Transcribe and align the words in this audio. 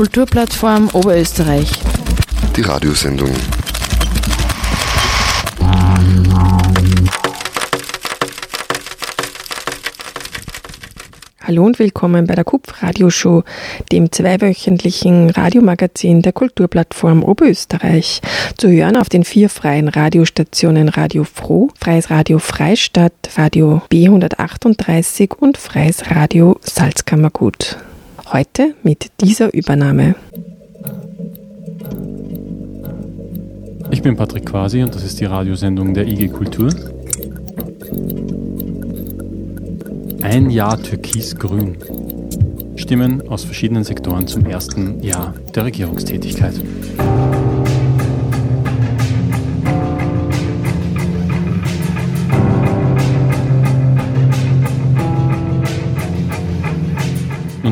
Kulturplattform 0.00 0.88
Oberösterreich. 0.94 1.70
Die 2.56 2.62
Radiosendung. 2.62 3.28
Hallo 11.42 11.66
und 11.66 11.78
willkommen 11.78 12.26
bei 12.26 12.34
der 12.34 12.44
KUPF 12.44 12.82
Radioshow, 12.82 13.44
dem 13.92 14.10
zweiwöchentlichen 14.10 15.28
Radiomagazin 15.28 16.22
der 16.22 16.32
Kulturplattform 16.32 17.22
Oberösterreich. 17.22 18.22
Zu 18.56 18.70
hören 18.70 18.96
auf 18.96 19.10
den 19.10 19.22
vier 19.24 19.50
freien 19.50 19.88
Radiostationen 19.88 20.88
Radio 20.88 21.24
Froh, 21.24 21.68
Freies 21.78 22.08
Radio 22.08 22.38
Freistadt, 22.38 23.12
Radio 23.36 23.82
B138 23.92 25.34
und 25.36 25.58
Freies 25.58 26.10
Radio 26.10 26.58
Salzkammergut. 26.62 27.76
Heute 28.32 28.76
mit 28.84 29.10
dieser 29.20 29.52
Übernahme. 29.52 30.14
Ich 33.90 34.02
bin 34.02 34.16
Patrick 34.16 34.46
Quasi 34.46 34.84
und 34.84 34.94
das 34.94 35.02
ist 35.02 35.18
die 35.18 35.24
Radiosendung 35.24 35.94
der 35.94 36.06
IG 36.06 36.28
Kultur. 36.28 36.70
Ein 40.22 40.50
Jahr 40.50 40.80
Türkisgrün. 40.80 41.76
Stimmen 42.76 43.28
aus 43.28 43.42
verschiedenen 43.42 43.82
Sektoren 43.82 44.28
zum 44.28 44.46
ersten 44.46 45.02
Jahr 45.02 45.34
der 45.52 45.64
Regierungstätigkeit. 45.64 46.54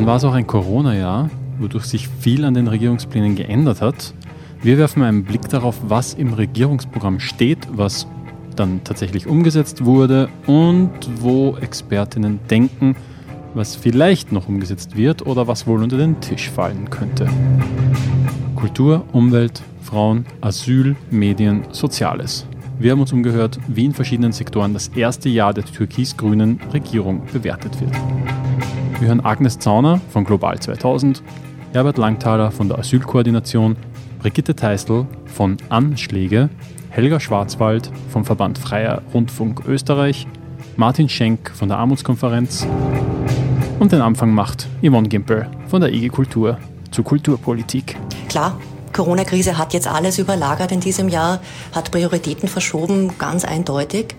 War 0.09 0.15
es 0.15 0.23
auch 0.23 0.33
ein 0.33 0.47
Corona-Jahr, 0.47 1.29
wodurch 1.59 1.85
sich 1.85 2.07
viel 2.07 2.43
an 2.43 2.55
den 2.55 2.67
Regierungsplänen 2.67 3.35
geändert 3.35 3.79
hat. 3.79 4.15
Wir 4.63 4.79
werfen 4.79 5.03
einen 5.03 5.23
Blick 5.23 5.47
darauf, 5.49 5.75
was 5.83 6.15
im 6.15 6.33
Regierungsprogramm 6.33 7.19
steht, 7.19 7.59
was 7.71 8.07
dann 8.55 8.83
tatsächlich 8.83 9.27
umgesetzt 9.27 9.85
wurde 9.85 10.27
und 10.47 10.89
wo 11.19 11.55
Expertinnen 11.57 12.39
denken, 12.49 12.95
was 13.53 13.75
vielleicht 13.75 14.31
noch 14.31 14.47
umgesetzt 14.47 14.97
wird 14.97 15.27
oder 15.27 15.47
was 15.47 15.67
wohl 15.67 15.83
unter 15.83 15.97
den 15.97 16.19
Tisch 16.21 16.49
fallen 16.49 16.89
könnte. 16.89 17.27
Kultur, 18.55 19.03
Umwelt, 19.13 19.61
Frauen, 19.83 20.25
Asyl, 20.41 20.95
Medien, 21.11 21.65
Soziales. 21.69 22.47
Wir 22.79 22.93
haben 22.93 23.01
uns 23.01 23.13
umgehört, 23.13 23.59
wie 23.67 23.85
in 23.85 23.93
verschiedenen 23.93 24.31
Sektoren 24.31 24.73
das 24.73 24.87
erste 24.87 25.29
Jahr 25.29 25.53
der 25.53 25.65
türkis-grünen 25.65 26.59
Regierung 26.73 27.21
bewertet 27.31 27.79
wird. 27.79 27.93
Wir 28.99 29.07
hören 29.07 29.25
Agnes 29.25 29.57
Zauner 29.59 30.01
von 30.11 30.25
Global 30.25 30.59
2000, 30.59 31.23
Herbert 31.71 31.97
Langthaler 31.97 32.51
von 32.51 32.67
der 32.67 32.79
Asylkoordination, 32.79 33.77
Brigitte 34.19 34.57
Teistel 34.57 35.07
von 35.25 35.55
Anschläge 35.69 36.49
Helga 36.89 37.21
Schwarzwald 37.21 37.89
vom 38.09 38.25
Verband 38.25 38.57
Freier 38.57 39.01
Rundfunk 39.13 39.63
Österreich, 39.65 40.27
Martin 40.75 41.07
Schenk 41.07 41.49
von 41.51 41.69
der 41.69 41.77
Armutskonferenz 41.77 42.67
und 43.79 43.93
den 43.93 44.01
Anfang 44.01 44.33
macht 44.33 44.67
Yvonne 44.81 45.07
Gimpel 45.07 45.47
von 45.67 45.79
der 45.79 45.93
IG 45.93 46.09
Kultur 46.09 46.57
zur 46.91 47.05
Kulturpolitik. 47.05 47.95
Klar, 48.27 48.59
Corona-Krise 48.91 49.57
hat 49.57 49.73
jetzt 49.73 49.87
alles 49.87 50.19
überlagert 50.19 50.73
in 50.73 50.81
diesem 50.81 51.07
Jahr, 51.07 51.39
hat 51.73 51.89
Prioritäten 51.91 52.49
verschoben, 52.49 53.17
ganz 53.17 53.45
eindeutig. 53.45 54.15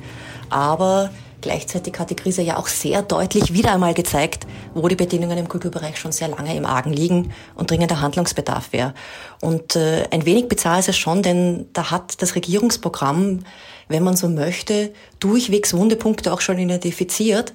Aber 0.49 1.11
Gleichzeitig 1.41 1.99
hat 1.99 2.11
die 2.11 2.17
Krise 2.17 2.43
ja 2.43 2.57
auch 2.57 2.67
sehr 2.67 3.03
deutlich 3.03 3.53
wieder 3.53 3.73
einmal 3.73 3.95
gezeigt, 3.95 4.47
wo 4.75 4.89
die 4.89 4.97
Bedingungen 4.97 5.39
im 5.39 5.49
Kulturbereich 5.49 5.99
schon 5.99 6.13
sehr 6.13 6.29
lange 6.29 6.55
im 6.55 6.67
Argen 6.67 6.93
liegen 6.93 7.33
und 7.55 7.71
dringender 7.71 8.01
Handlungsbedarf 8.01 8.73
wäre. 8.73 8.95
Und 9.41 9.77
äh, 9.77 10.07
ein 10.11 10.27
wenig 10.27 10.49
bizarr 10.49 10.79
ist 10.79 10.89
es 10.89 10.97
schon, 10.97 11.23
denn 11.23 11.67
da 11.73 11.91
hat 11.91 12.21
das 12.23 12.35
Regierungsprogramm, 12.35 13.41
wenn 13.89 14.03
man 14.03 14.17
so 14.17 14.29
möchte, 14.29 14.93
durchwegs 15.19 15.75
Wundepunkte 15.75 16.33
auch 16.33 16.41
schon 16.41 16.59
identifiziert 16.59 17.55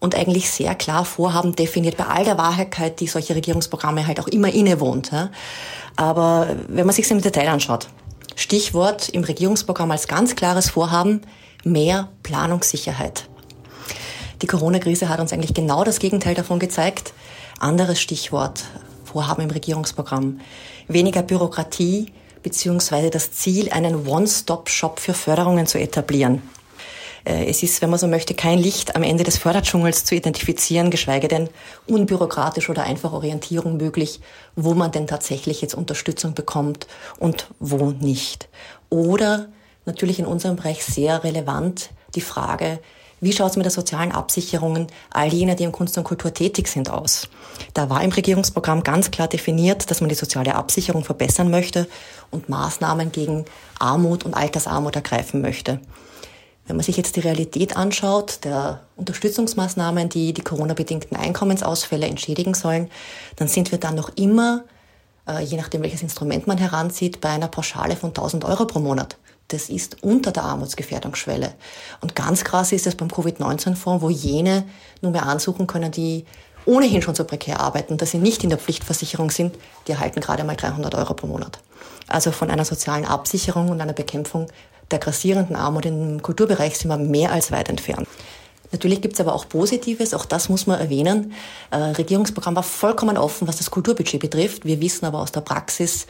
und 0.00 0.14
eigentlich 0.14 0.50
sehr 0.50 0.74
klar 0.74 1.04
Vorhaben 1.04 1.54
definiert, 1.54 1.96
bei 1.96 2.06
all 2.06 2.24
der 2.24 2.38
Wahrheit, 2.38 3.00
die 3.00 3.06
solche 3.06 3.34
Regierungsprogramme 3.34 4.06
halt 4.06 4.20
auch 4.20 4.28
immer 4.28 4.52
innewohnt. 4.52 5.10
Ja. 5.12 5.30
Aber 5.96 6.56
wenn 6.68 6.86
man 6.86 6.94
sich 6.94 7.10
im 7.10 7.20
Detail 7.20 7.48
anschaut, 7.48 7.88
Stichwort 8.36 9.08
im 9.08 9.24
Regierungsprogramm 9.24 9.90
als 9.90 10.06
ganz 10.06 10.36
klares 10.36 10.70
Vorhaben, 10.70 11.22
mehr 11.72 12.08
Planungssicherheit. 12.22 13.28
Die 14.42 14.46
Corona-Krise 14.46 15.08
hat 15.08 15.20
uns 15.20 15.32
eigentlich 15.32 15.54
genau 15.54 15.84
das 15.84 15.98
Gegenteil 15.98 16.34
davon 16.34 16.58
gezeigt. 16.58 17.12
Anderes 17.58 18.00
Stichwort, 18.00 18.64
Vorhaben 19.04 19.42
im 19.42 19.50
Regierungsprogramm. 19.50 20.40
Weniger 20.86 21.22
Bürokratie 21.22 22.12
beziehungsweise 22.42 23.10
das 23.10 23.32
Ziel, 23.32 23.70
einen 23.70 24.06
One-Stop-Shop 24.06 25.00
für 25.00 25.14
Förderungen 25.14 25.66
zu 25.66 25.78
etablieren. 25.78 26.42
Äh, 27.24 27.46
es 27.46 27.62
ist, 27.62 27.82
wenn 27.82 27.90
man 27.90 27.98
so 27.98 28.06
möchte, 28.06 28.34
kein 28.34 28.58
Licht 28.58 28.96
am 28.96 29.02
Ende 29.02 29.24
des 29.24 29.38
Förderdschungels 29.38 30.04
zu 30.04 30.14
identifizieren, 30.14 30.90
geschweige 30.90 31.28
denn 31.28 31.48
unbürokratisch 31.86 32.70
oder 32.70 32.84
einfach 32.84 33.12
Orientierung 33.12 33.76
möglich, 33.76 34.20
wo 34.56 34.74
man 34.74 34.92
denn 34.92 35.06
tatsächlich 35.06 35.60
jetzt 35.60 35.74
Unterstützung 35.74 36.34
bekommt 36.34 36.86
und 37.18 37.48
wo 37.58 37.90
nicht. 37.90 38.48
Oder 38.88 39.48
natürlich 39.88 40.20
in 40.20 40.26
unserem 40.26 40.54
Bereich 40.54 40.84
sehr 40.84 41.24
relevant 41.24 41.90
die 42.14 42.20
Frage, 42.20 42.78
wie 43.20 43.32
schaut 43.32 43.50
es 43.50 43.56
mit 43.56 43.64
der 43.64 43.72
sozialen 43.72 44.12
Absicherungen 44.12 44.86
all 45.10 45.32
jener, 45.32 45.56
die 45.56 45.64
in 45.64 45.72
Kunst 45.72 45.98
und 45.98 46.04
Kultur 46.04 46.32
tätig 46.32 46.68
sind, 46.68 46.88
aus? 46.88 47.28
Da 47.74 47.90
war 47.90 48.02
im 48.04 48.12
Regierungsprogramm 48.12 48.84
ganz 48.84 49.10
klar 49.10 49.26
definiert, 49.26 49.90
dass 49.90 50.00
man 50.00 50.08
die 50.08 50.14
soziale 50.14 50.54
Absicherung 50.54 51.02
verbessern 51.02 51.50
möchte 51.50 51.88
und 52.30 52.48
Maßnahmen 52.48 53.10
gegen 53.10 53.44
Armut 53.80 54.24
und 54.24 54.34
Altersarmut 54.34 54.94
ergreifen 54.94 55.40
möchte. 55.40 55.80
Wenn 56.68 56.76
man 56.76 56.84
sich 56.84 56.96
jetzt 56.96 57.16
die 57.16 57.20
Realität 57.20 57.76
anschaut, 57.76 58.44
der 58.44 58.82
Unterstützungsmaßnahmen, 58.96 60.10
die 60.10 60.32
die 60.32 60.42
Corona-bedingten 60.42 61.16
Einkommensausfälle 61.16 62.06
entschädigen 62.06 62.54
sollen, 62.54 62.88
dann 63.36 63.48
sind 63.48 63.72
wir 63.72 63.78
dann 63.78 63.96
noch 63.96 64.10
immer, 64.16 64.64
äh, 65.26 65.42
je 65.42 65.56
nachdem 65.56 65.82
welches 65.82 66.02
Instrument 66.02 66.46
man 66.46 66.58
heranzieht, 66.58 67.20
bei 67.20 67.30
einer 67.30 67.48
Pauschale 67.48 67.96
von 67.96 68.10
1000 68.10 68.44
Euro 68.44 68.66
pro 68.66 68.78
Monat 68.80 69.16
das 69.48 69.70
ist 69.70 70.02
unter 70.02 70.30
der 70.30 70.44
Armutsgefährdungsschwelle. 70.44 71.54
Und 72.00 72.14
ganz 72.14 72.44
krass 72.44 72.72
ist 72.72 72.86
es 72.86 72.94
beim 72.94 73.10
Covid-19-Fonds, 73.10 74.02
wo 74.02 74.10
jene 74.10 74.64
nur 75.00 75.12
mehr 75.12 75.26
ansuchen 75.26 75.66
können, 75.66 75.90
die 75.90 76.26
ohnehin 76.66 77.00
schon 77.00 77.14
so 77.14 77.24
prekär 77.24 77.60
arbeiten, 77.60 77.96
dass 77.96 78.10
sie 78.10 78.18
nicht 78.18 78.44
in 78.44 78.50
der 78.50 78.58
Pflichtversicherung 78.58 79.30
sind, 79.30 79.56
die 79.86 79.92
erhalten 79.92 80.20
gerade 80.20 80.44
mal 80.44 80.54
300 80.54 80.94
Euro 80.94 81.14
pro 81.14 81.26
Monat. 81.26 81.58
Also 82.08 82.30
von 82.30 82.50
einer 82.50 82.66
sozialen 82.66 83.06
Absicherung 83.06 83.70
und 83.70 83.80
einer 83.80 83.94
Bekämpfung 83.94 84.48
der 84.90 84.98
grassierenden 84.98 85.56
Armut 85.56 85.86
im 85.86 86.22
Kulturbereich 86.22 86.76
sind 86.76 86.90
wir 86.90 86.98
mehr 86.98 87.32
als 87.32 87.50
weit 87.50 87.70
entfernt. 87.70 88.06
Natürlich 88.70 89.00
gibt 89.00 89.14
es 89.14 89.20
aber 89.20 89.34
auch 89.34 89.48
Positives, 89.48 90.12
auch 90.12 90.26
das 90.26 90.50
muss 90.50 90.66
man 90.66 90.78
erwähnen. 90.78 91.32
Äh, 91.70 91.76
Regierungsprogramm 91.76 92.54
war 92.54 92.62
vollkommen 92.62 93.16
offen, 93.16 93.48
was 93.48 93.56
das 93.56 93.70
Kulturbudget 93.70 94.20
betrifft. 94.20 94.66
Wir 94.66 94.80
wissen 94.80 95.06
aber 95.06 95.20
aus 95.20 95.32
der 95.32 95.40
Praxis, 95.40 96.06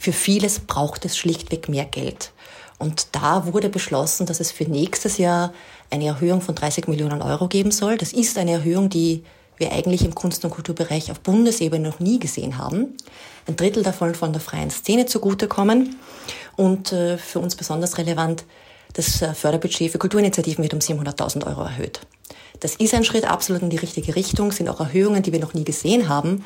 für 0.00 0.12
vieles 0.12 0.60
braucht 0.60 1.04
es 1.04 1.18
schlichtweg 1.18 1.68
mehr 1.68 1.84
Geld. 1.84 2.32
Und 2.78 3.08
da 3.12 3.52
wurde 3.52 3.68
beschlossen, 3.68 4.26
dass 4.26 4.40
es 4.40 4.52
für 4.52 4.64
nächstes 4.64 5.18
Jahr 5.18 5.52
eine 5.90 6.06
Erhöhung 6.06 6.40
von 6.40 6.54
30 6.54 6.86
Millionen 6.86 7.22
Euro 7.22 7.48
geben 7.48 7.72
soll. 7.72 7.98
Das 7.98 8.12
ist 8.12 8.38
eine 8.38 8.52
Erhöhung, 8.52 8.88
die 8.88 9.24
wir 9.56 9.72
eigentlich 9.72 10.04
im 10.04 10.14
Kunst- 10.14 10.44
und 10.44 10.52
Kulturbereich 10.52 11.10
auf 11.10 11.20
Bundesebene 11.20 11.88
noch 11.88 11.98
nie 11.98 12.20
gesehen 12.20 12.58
haben. 12.58 12.96
Ein 13.46 13.56
Drittel 13.56 13.82
davon 13.82 14.14
von 14.14 14.32
der 14.32 14.40
freien 14.40 14.70
Szene 14.70 15.06
zugutekommen. 15.06 15.96
Und 16.56 16.92
äh, 16.92 17.18
für 17.18 17.40
uns 17.40 17.56
besonders 17.56 17.98
relevant, 17.98 18.44
das 18.92 19.20
äh, 19.22 19.34
Förderbudget 19.34 19.90
für 19.90 19.98
Kulturinitiativen 19.98 20.62
wird 20.62 20.74
um 20.74 20.80
700.000 20.80 21.46
Euro 21.46 21.62
erhöht. 21.62 22.00
Das 22.60 22.76
ist 22.76 22.94
ein 22.94 23.04
Schritt 23.04 23.24
absolut 23.24 23.62
in 23.62 23.70
die 23.70 23.76
richtige 23.76 24.16
Richtung, 24.16 24.52
sind 24.52 24.68
auch 24.68 24.80
Erhöhungen, 24.80 25.22
die 25.22 25.32
wir 25.32 25.40
noch 25.40 25.54
nie 25.54 25.64
gesehen 25.64 26.08
haben. 26.08 26.44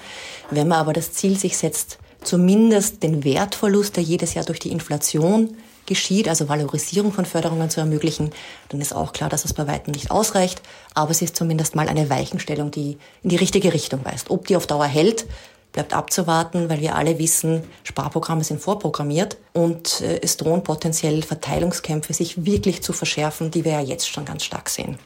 Wenn 0.50 0.69
man 0.69 0.78
aber 0.78 0.93
das 0.93 1.12
Ziel 1.12 1.38
sich 1.38 1.56
setzt, 1.56 1.99
zumindest 2.23 3.02
den 3.02 3.25
Wertverlust, 3.25 3.96
der 3.96 4.02
jedes 4.02 4.35
Jahr 4.35 4.44
durch 4.44 4.58
die 4.58 4.70
Inflation 4.70 5.56
geschieht, 5.87 6.29
also 6.29 6.49
Valorisierung 6.49 7.12
von 7.12 7.25
Förderungen 7.25 7.70
zu 7.70 7.81
ermöglichen, 7.81 8.31
dann 8.69 8.81
ist 8.81 8.94
auch 8.94 9.12
klar, 9.12 9.29
dass 9.29 9.44
es 9.44 9.52
bei 9.52 9.67
weitem 9.67 9.93
nicht 9.93 10.11
ausreicht. 10.11 10.62
Aber 10.94 11.11
es 11.11 11.23
ist 11.23 11.37
zumindest 11.37 11.75
mal 11.75 11.88
eine 11.88 12.11
Weichenstellung, 12.11 12.70
die 12.70 12.99
in 13.23 13.31
die 13.31 13.37
richtige 13.37 13.73
Richtung 13.73 14.05
weist. 14.05 14.31
Ob 14.31 14.46
die 14.46 14.56
auf 14.56 14.67
Dauer 14.67 14.87
hält, 14.87 15.26
bleibt 15.73 15.94
abzuwarten, 15.94 16.69
weil 16.69 16.81
wir 16.81 16.94
alle 16.96 17.19
wissen, 17.19 17.64
Sparprogramme 17.82 18.44
sind 18.44 18.61
vorprogrammiert 18.61 19.38
und 19.52 20.02
äh, 20.02 20.20
es 20.23 20.37
drohen 20.37 20.62
potenziell 20.62 21.23
Verteilungskämpfe 21.23 22.12
sich 22.12 22.44
wirklich 22.44 22.82
zu 22.82 22.93
verschärfen, 22.93 23.50
die 23.50 23.64
wir 23.64 23.73
ja 23.73 23.81
jetzt 23.81 24.08
schon 24.08 24.25
ganz 24.25 24.44
stark 24.44 24.69
sehen. 24.69 24.99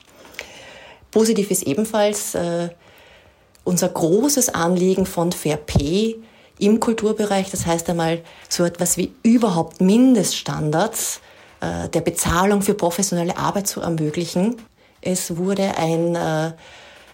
Positiv 1.13 1.51
ist 1.51 1.63
ebenfalls 1.63 2.35
äh, 2.35 2.69
unser 3.65 3.89
großes 3.89 4.51
Anliegen 4.51 5.07
von 5.07 5.33
Fair 5.33 5.57
Pay, 5.57 6.17
im 6.59 6.81
Kulturbereich. 6.81 7.51
Das 7.51 7.67
heißt 7.67 7.89
einmal 7.91 8.23
so 8.49 8.65
etwas 8.65 8.97
wie 8.97 9.13
überhaupt 9.23 9.81
Mindeststandards 9.81 11.21
äh, 11.61 11.89
der 11.89 12.01
Bezahlung 12.01 12.63
für 12.63 12.75
professionelle 12.75 13.37
Arbeit 13.37 13.67
zu 13.67 13.81
ermöglichen. 13.81 14.57
Es 15.01 15.37
wurde 15.37 15.77
ein, 15.77 16.15
äh, 16.15 16.53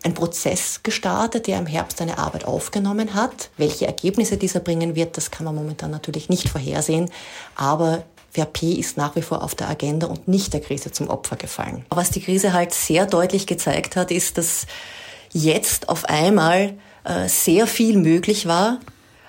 ein 0.05 0.15
Prozess 0.15 0.81
gestartet, 0.83 1.47
der 1.47 1.59
im 1.59 1.67
Herbst 1.67 2.01
eine 2.01 2.19
Arbeit 2.19 2.45
aufgenommen 2.45 3.15
hat. 3.15 3.51
Welche 3.57 3.87
Ergebnisse 3.87 4.37
dieser 4.37 4.61
bringen 4.61 4.95
wird, 4.95 5.17
das 5.17 5.31
kann 5.31 5.45
man 5.45 5.55
momentan 5.55 5.91
natürlich 5.91 6.29
nicht 6.29 6.49
vorhersehen. 6.49 7.11
Aber 7.55 8.05
WRP 8.35 8.79
ist 8.79 8.97
nach 8.97 9.15
wie 9.15 9.23
vor 9.23 9.43
auf 9.43 9.55
der 9.55 9.69
Agenda 9.69 10.07
und 10.07 10.27
nicht 10.27 10.55
der 10.55 10.61
Krise 10.61 10.91
zum 10.91 11.09
Opfer 11.09 11.37
gefallen. 11.37 11.85
Was 11.91 12.11
die 12.11 12.23
Krise 12.23 12.53
halt 12.53 12.73
sehr 12.73 13.07
deutlich 13.07 13.47
gezeigt 13.47 13.95
hat, 13.95 14.11
ist, 14.11 14.39
dass 14.39 14.67
jetzt 15.33 15.89
auf 15.89 16.07
einmal 16.07 16.75
äh, 17.05 17.29
sehr 17.29 17.67
viel 17.67 17.99
möglich 17.99 18.47
war, 18.47 18.79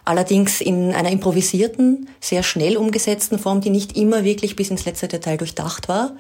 allerdings 0.06 0.62
in 0.62 0.94
einer 0.94 1.12
improvisierten, 1.12 2.10
sehr 2.20 2.44
schnell 2.44 2.78
umgesetzten 2.78 3.40
Form, 3.40 3.62
die 3.62 3.70
nicht 3.70 3.98
immer 3.98 4.24
wirklich 4.24 4.56
bis 4.56 4.70
ins 4.70 4.86
letzte 4.86 5.08
Detail 5.08 5.38
durchdacht 5.38 5.88
war. 5.88 6.12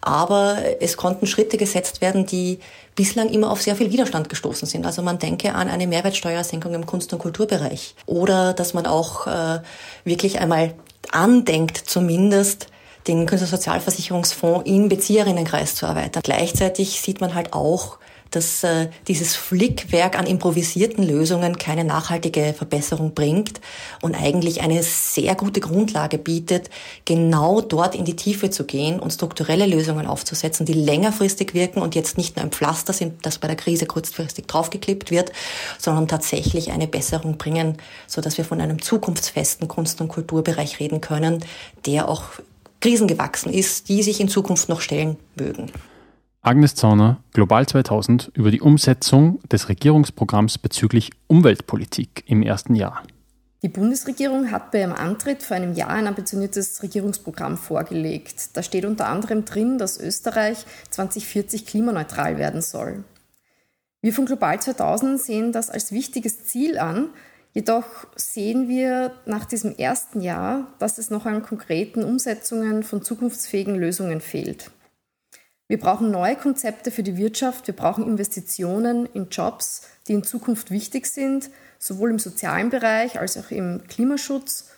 Aber 0.00 0.58
es 0.80 0.96
konnten 0.96 1.26
Schritte 1.26 1.56
gesetzt 1.56 2.00
werden, 2.00 2.26
die 2.26 2.58
bislang 2.94 3.28
immer 3.28 3.50
auf 3.50 3.62
sehr 3.62 3.76
viel 3.76 3.92
Widerstand 3.92 4.28
gestoßen 4.28 4.66
sind. 4.66 4.86
Also 4.86 5.02
man 5.02 5.18
denke 5.18 5.54
an 5.54 5.68
eine 5.68 5.86
Mehrwertsteuersenkung 5.86 6.74
im 6.74 6.86
Kunst- 6.86 7.12
und 7.12 7.20
Kulturbereich 7.20 7.94
oder 8.06 8.54
dass 8.54 8.74
man 8.74 8.86
auch 8.86 9.26
äh, 9.26 9.60
wirklich 10.04 10.40
einmal 10.40 10.74
andenkt, 11.12 11.76
zumindest 11.76 12.66
den 13.06 13.26
Künstlersozialversicherungsfonds 13.26 14.68
im 14.68 14.88
Bezieherinnenkreis 14.88 15.74
zu 15.74 15.86
erweitern. 15.86 16.22
Gleichzeitig 16.24 17.00
sieht 17.00 17.20
man 17.20 17.34
halt 17.34 17.52
auch, 17.52 17.98
dass 18.30 18.64
äh, 18.64 18.88
dieses 19.06 19.36
Flickwerk 19.36 20.18
an 20.18 20.26
improvisierten 20.26 21.06
Lösungen 21.06 21.58
keine 21.58 21.84
nachhaltige 21.84 22.54
Verbesserung 22.56 23.14
bringt 23.14 23.60
und 24.02 24.14
eigentlich 24.14 24.60
eine 24.60 24.82
sehr 24.82 25.34
gute 25.34 25.60
Grundlage 25.60 26.18
bietet, 26.18 26.70
genau 27.04 27.60
dort 27.60 27.94
in 27.94 28.04
die 28.04 28.16
Tiefe 28.16 28.50
zu 28.50 28.64
gehen 28.64 29.00
und 29.00 29.12
strukturelle 29.12 29.66
Lösungen 29.66 30.06
aufzusetzen, 30.06 30.66
die 30.66 30.74
längerfristig 30.74 31.54
wirken 31.54 31.80
und 31.80 31.94
jetzt 31.94 32.18
nicht 32.18 32.36
nur 32.36 32.44
ein 32.44 32.52
Pflaster 32.52 32.92
sind, 32.92 33.24
das 33.24 33.38
bei 33.38 33.48
der 33.48 33.56
Krise 33.56 33.86
kurzfristig 33.86 34.46
draufgeklippt 34.46 35.10
wird, 35.10 35.32
sondern 35.78 36.08
tatsächlich 36.08 36.70
eine 36.70 36.86
Besserung 36.86 37.38
bringen, 37.38 37.78
so 38.06 38.20
dass 38.20 38.38
wir 38.38 38.44
von 38.44 38.60
einem 38.60 38.82
zukunftsfesten 38.82 39.68
Kunst- 39.68 40.00
und 40.00 40.08
Kulturbereich 40.08 40.80
reden 40.80 41.00
können, 41.00 41.44
der 41.86 42.08
auch 42.08 42.24
krisengewachsen 42.80 43.52
ist, 43.52 43.88
die 43.88 44.02
sich 44.02 44.20
in 44.20 44.28
Zukunft 44.28 44.68
noch 44.68 44.80
stellen 44.80 45.16
mögen. 45.36 45.72
Agnes 46.40 46.76
Zauner, 46.76 47.22
Global 47.32 47.66
2000, 47.66 48.30
über 48.34 48.52
die 48.52 48.60
Umsetzung 48.60 49.40
des 49.50 49.68
Regierungsprogramms 49.68 50.58
bezüglich 50.58 51.10
Umweltpolitik 51.26 52.22
im 52.26 52.42
ersten 52.42 52.76
Jahr. 52.76 53.02
Die 53.62 53.68
Bundesregierung 53.68 54.52
hat 54.52 54.70
bei 54.70 54.80
ihrem 54.80 54.92
Antritt 54.92 55.42
vor 55.42 55.56
einem 55.56 55.74
Jahr 55.74 55.90
ein 55.90 56.06
ambitioniertes 56.06 56.80
Regierungsprogramm 56.84 57.56
vorgelegt. 57.56 58.56
Da 58.56 58.62
steht 58.62 58.84
unter 58.84 59.08
anderem 59.08 59.44
drin, 59.44 59.78
dass 59.78 59.98
Österreich 59.98 60.64
2040 60.90 61.66
klimaneutral 61.66 62.38
werden 62.38 62.62
soll. 62.62 63.02
Wir 64.00 64.12
von 64.12 64.26
Global 64.26 64.60
2000 64.60 65.20
sehen 65.20 65.50
das 65.50 65.70
als 65.70 65.90
wichtiges 65.90 66.44
Ziel 66.44 66.78
an, 66.78 67.08
jedoch 67.52 68.06
sehen 68.14 68.68
wir 68.68 69.10
nach 69.26 69.44
diesem 69.44 69.74
ersten 69.74 70.20
Jahr, 70.20 70.68
dass 70.78 70.98
es 70.98 71.10
noch 71.10 71.26
an 71.26 71.42
konkreten 71.42 72.04
Umsetzungen 72.04 72.84
von 72.84 73.02
zukunftsfähigen 73.02 73.74
Lösungen 73.74 74.20
fehlt. 74.20 74.70
Wir 75.68 75.78
brauchen 75.78 76.10
neue 76.10 76.34
Konzepte 76.34 76.90
für 76.90 77.02
die 77.02 77.18
Wirtschaft, 77.18 77.66
wir 77.66 77.76
brauchen 77.76 78.06
Investitionen 78.06 79.06
in 79.12 79.28
Jobs, 79.28 79.82
die 80.08 80.14
in 80.14 80.24
Zukunft 80.24 80.70
wichtig 80.70 81.06
sind, 81.06 81.50
sowohl 81.78 82.10
im 82.10 82.18
sozialen 82.18 82.70
Bereich 82.70 83.20
als 83.20 83.36
auch 83.36 83.50
im 83.50 83.82
Klimaschutz. 83.86 84.70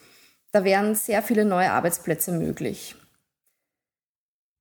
Da 0.50 0.64
wären 0.64 0.96
sehr 0.96 1.22
viele 1.22 1.44
neue 1.44 1.70
Arbeitsplätze 1.70 2.32
möglich. 2.32 2.96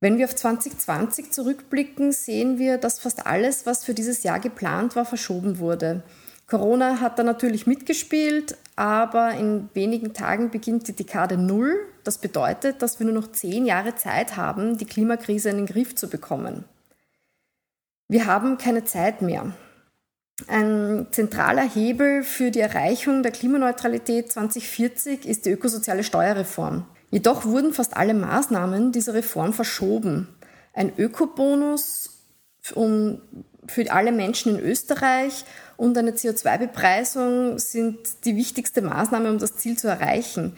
Wenn 0.02 0.20
wir 0.20 0.26
auf 0.26 0.36
2020 0.36 1.32
zurückblicken, 1.32 2.12
sehen 2.12 2.60
wir, 2.60 2.78
dass 2.78 3.00
fast 3.00 3.26
alles, 3.26 3.66
was 3.66 3.84
für 3.84 3.96
dieses 3.96 4.22
Jahr 4.22 4.40
geplant 4.40 4.96
war, 4.96 5.06
verschoben 5.06 5.58
wurde. 5.58 6.04
Corona 6.46 7.02
hat 7.02 7.18
da 7.18 7.24
natürlich 7.24 7.66
mitgespielt, 7.66 8.56
aber 8.76 9.34
in 9.34 9.70
wenigen 9.74 10.14
Tagen 10.14 10.52
beginnt 10.52 10.88
die 10.88 10.96
Dekade 10.96 11.38
Null. 11.38 11.76
Das 12.04 12.18
bedeutet, 12.18 12.82
dass 12.82 13.00
wir 13.00 13.06
nur 13.06 13.16
noch 13.16 13.32
zehn 13.32 13.66
Jahre 13.66 13.96
Zeit 13.96 14.38
haben, 14.38 14.78
die 14.78 14.86
Klimakrise 14.86 15.50
in 15.50 15.58
den 15.58 15.66
Griff 15.66 15.96
zu 15.96 16.10
bekommen. 16.10 16.66
Wir 18.08 18.26
haben 18.26 18.58
keine 18.58 18.86
Zeit 18.86 19.22
mehr. 19.22 19.54
Ein 20.48 21.08
zentraler 21.12 21.68
Hebel 21.68 22.24
für 22.24 22.50
die 22.50 22.62
Erreichung 22.62 23.24
der 23.24 23.32
Klimaneutralität 23.32 24.32
2040 24.32 25.26
ist 25.26 25.46
die 25.46 25.52
ökosoziale 25.52 26.04
Steuerreform. 26.04 26.86
Jedoch 27.12 27.46
wurden 27.46 27.74
fast 27.74 27.98
alle 27.98 28.14
Maßnahmen 28.14 28.92
dieser 28.92 29.14
Reform 29.14 29.54
verschoben. 29.54 30.28
Ein 30.74 30.94
Ökobonus 30.98 32.22
für 32.62 33.92
alle 33.92 34.12
Menschen 34.12 34.58
in 34.58 34.64
Österreich 34.64 35.44
und 35.76 35.98
eine 35.98 36.12
CO2-Bepreisung 36.12 37.58
sind 37.58 38.26
die 38.26 38.36
wichtigste 38.36 38.82
Maßnahme, 38.82 39.30
um 39.30 39.40
das 39.40 39.56
Ziel 39.56 39.78
zu 39.78 39.88
erreichen. 39.88 40.56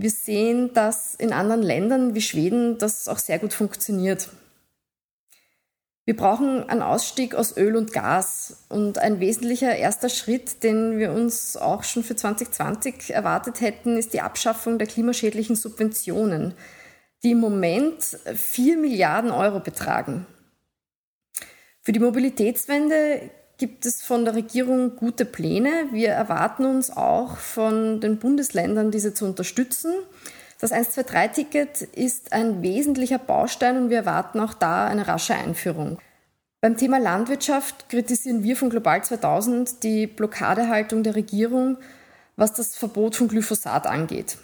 Wir 0.00 0.10
sehen, 0.10 0.72
dass 0.74 1.16
in 1.16 1.32
anderen 1.32 1.60
Ländern 1.60 2.14
wie 2.14 2.20
Schweden 2.20 2.78
das 2.78 3.08
auch 3.08 3.18
sehr 3.18 3.40
gut 3.40 3.52
funktioniert. 3.52 4.28
Wir 6.04 6.14
brauchen 6.14 6.70
einen 6.70 6.82
Ausstieg 6.82 7.34
aus 7.34 7.56
Öl 7.56 7.74
und 7.74 7.92
Gas. 7.92 8.64
Und 8.68 8.98
ein 8.98 9.18
wesentlicher 9.18 9.74
erster 9.74 10.08
Schritt, 10.08 10.62
den 10.62 10.98
wir 10.98 11.10
uns 11.10 11.56
auch 11.56 11.82
schon 11.82 12.04
für 12.04 12.14
2020 12.14 13.12
erwartet 13.12 13.60
hätten, 13.60 13.96
ist 13.96 14.12
die 14.12 14.20
Abschaffung 14.20 14.78
der 14.78 14.86
klimaschädlichen 14.86 15.56
Subventionen, 15.56 16.54
die 17.24 17.32
im 17.32 17.40
Moment 17.40 18.04
4 18.32 18.76
Milliarden 18.76 19.32
Euro 19.32 19.58
betragen. 19.58 20.28
Für 21.80 21.90
die 21.90 21.98
Mobilitätswende 21.98 23.30
gibt 23.58 23.84
es 23.86 24.02
von 24.02 24.24
der 24.24 24.34
Regierung 24.34 24.96
gute 24.96 25.24
Pläne. 25.24 25.88
Wir 25.90 26.10
erwarten 26.10 26.64
uns 26.64 26.96
auch 26.96 27.36
von 27.36 28.00
den 28.00 28.18
Bundesländern, 28.18 28.92
diese 28.92 29.12
zu 29.12 29.24
unterstützen. 29.24 29.92
Das 30.60 30.72
123-Ticket 30.72 31.82
ist 31.82 32.32
ein 32.32 32.62
wesentlicher 32.62 33.18
Baustein 33.18 33.76
und 33.76 33.90
wir 33.90 33.98
erwarten 33.98 34.40
auch 34.40 34.54
da 34.54 34.86
eine 34.86 35.06
rasche 35.06 35.34
Einführung. 35.34 35.98
Beim 36.60 36.76
Thema 36.76 36.98
Landwirtschaft 36.98 37.88
kritisieren 37.88 38.42
wir 38.42 38.56
von 38.56 38.70
Global 38.70 39.04
2000 39.04 39.82
die 39.82 40.06
Blockadehaltung 40.06 41.02
der 41.02 41.14
Regierung, 41.14 41.78
was 42.36 42.52
das 42.54 42.76
Verbot 42.76 43.14
von 43.14 43.28
Glyphosat 43.28 43.86
angeht. 43.86 44.38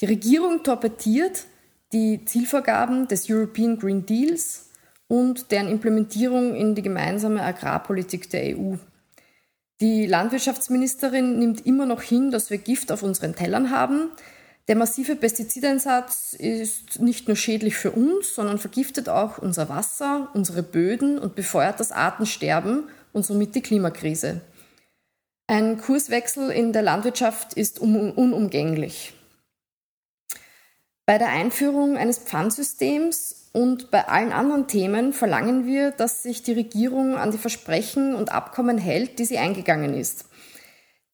Die 0.00 0.06
Regierung 0.06 0.62
torpediert 0.62 1.44
die 1.92 2.24
Zielvorgaben 2.24 3.08
des 3.08 3.28
European 3.28 3.78
Green 3.78 4.06
Deals 4.06 4.69
und 5.10 5.50
deren 5.50 5.66
Implementierung 5.66 6.54
in 6.54 6.76
die 6.76 6.82
gemeinsame 6.82 7.42
Agrarpolitik 7.42 8.30
der 8.30 8.56
EU. 8.56 8.76
Die 9.80 10.06
Landwirtschaftsministerin 10.06 11.36
nimmt 11.36 11.66
immer 11.66 11.84
noch 11.84 12.00
hin, 12.00 12.30
dass 12.30 12.50
wir 12.50 12.58
Gift 12.58 12.92
auf 12.92 13.02
unseren 13.02 13.34
Tellern 13.34 13.72
haben. 13.72 14.10
Der 14.68 14.76
massive 14.76 15.16
Pestizideinsatz 15.16 16.32
ist 16.38 17.00
nicht 17.00 17.26
nur 17.26 17.36
schädlich 17.36 17.76
für 17.76 17.90
uns, 17.90 18.36
sondern 18.36 18.58
vergiftet 18.58 19.08
auch 19.08 19.38
unser 19.38 19.68
Wasser, 19.68 20.28
unsere 20.32 20.62
Böden 20.62 21.18
und 21.18 21.34
befeuert 21.34 21.80
das 21.80 21.90
Artensterben 21.90 22.84
und 23.12 23.26
somit 23.26 23.56
die 23.56 23.62
Klimakrise. 23.62 24.42
Ein 25.48 25.80
Kurswechsel 25.80 26.50
in 26.50 26.72
der 26.72 26.82
Landwirtschaft 26.82 27.54
ist 27.54 27.80
unumgänglich. 27.80 29.12
Bei 31.04 31.18
der 31.18 31.30
Einführung 31.30 31.96
eines 31.96 32.18
Pfandsystems 32.18 33.39
und 33.52 33.90
bei 33.90 34.06
allen 34.06 34.32
anderen 34.32 34.68
Themen 34.68 35.12
verlangen 35.12 35.66
wir, 35.66 35.90
dass 35.90 36.22
sich 36.22 36.42
die 36.42 36.52
Regierung 36.52 37.16
an 37.16 37.32
die 37.32 37.38
Versprechen 37.38 38.14
und 38.14 38.30
Abkommen 38.30 38.78
hält, 38.78 39.18
die 39.18 39.24
sie 39.24 39.38
eingegangen 39.38 39.94
ist. 39.94 40.26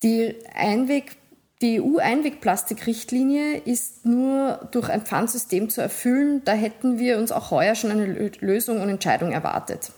Die, 0.02 0.34
Einweg, 0.54 1.16
die 1.62 1.80
EU-Einwegplastikrichtlinie 1.80 3.56
ist 3.58 4.04
nur 4.04 4.68
durch 4.70 4.90
ein 4.90 5.00
Pfandsystem 5.00 5.70
zu 5.70 5.80
erfüllen. 5.80 6.42
Da 6.44 6.52
hätten 6.52 6.98
wir 6.98 7.16
uns 7.16 7.32
auch 7.32 7.50
heuer 7.50 7.74
schon 7.74 7.90
eine 7.90 8.04
Lösung 8.40 8.82
und 8.82 8.90
Entscheidung 8.90 9.32
erwartet. 9.32 9.92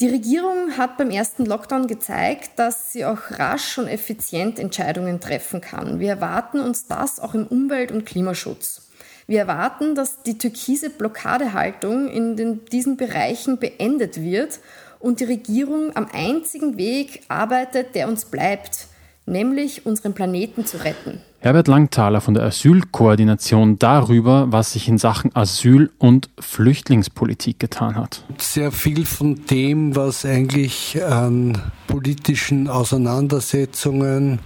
Die 0.00 0.08
Regierung 0.08 0.78
hat 0.78 0.96
beim 0.96 1.10
ersten 1.10 1.44
Lockdown 1.44 1.88
gezeigt, 1.88 2.52
dass 2.56 2.92
sie 2.92 3.04
auch 3.04 3.32
rasch 3.32 3.78
und 3.78 3.88
effizient 3.88 4.58
Entscheidungen 4.58 5.20
treffen 5.20 5.60
kann. 5.60 5.98
Wir 5.98 6.10
erwarten 6.10 6.60
uns 6.60 6.86
das 6.86 7.20
auch 7.20 7.34
im 7.34 7.46
Umwelt- 7.48 7.92
und 7.92 8.06
Klimaschutz. 8.06 8.87
Wir 9.30 9.40
erwarten, 9.40 9.94
dass 9.94 10.22
die 10.22 10.38
türkise 10.38 10.88
Blockadehaltung 10.88 12.08
in 12.08 12.36
den, 12.36 12.64
diesen 12.72 12.96
Bereichen 12.96 13.58
beendet 13.58 14.22
wird 14.22 14.58
und 15.00 15.20
die 15.20 15.24
Regierung 15.24 15.94
am 15.94 16.06
einzigen 16.10 16.78
Weg 16.78 17.20
arbeitet, 17.28 17.94
der 17.94 18.08
uns 18.08 18.24
bleibt, 18.24 18.86
nämlich 19.26 19.84
unseren 19.84 20.14
Planeten 20.14 20.64
zu 20.64 20.78
retten. 20.78 21.20
Herbert 21.40 21.68
Langthaler 21.68 22.22
von 22.22 22.32
der 22.32 22.44
Asylkoordination 22.44 23.78
darüber, 23.78 24.50
was 24.50 24.72
sich 24.72 24.88
in 24.88 24.96
Sachen 24.96 25.36
Asyl- 25.36 25.90
und 25.98 26.30
Flüchtlingspolitik 26.40 27.58
getan 27.58 27.96
hat. 27.96 28.24
Sehr 28.38 28.72
viel 28.72 29.04
von 29.04 29.44
dem, 29.44 29.94
was 29.94 30.24
eigentlich 30.24 31.04
an 31.04 31.60
politischen 31.86 32.66
Auseinandersetzungen 32.66 34.38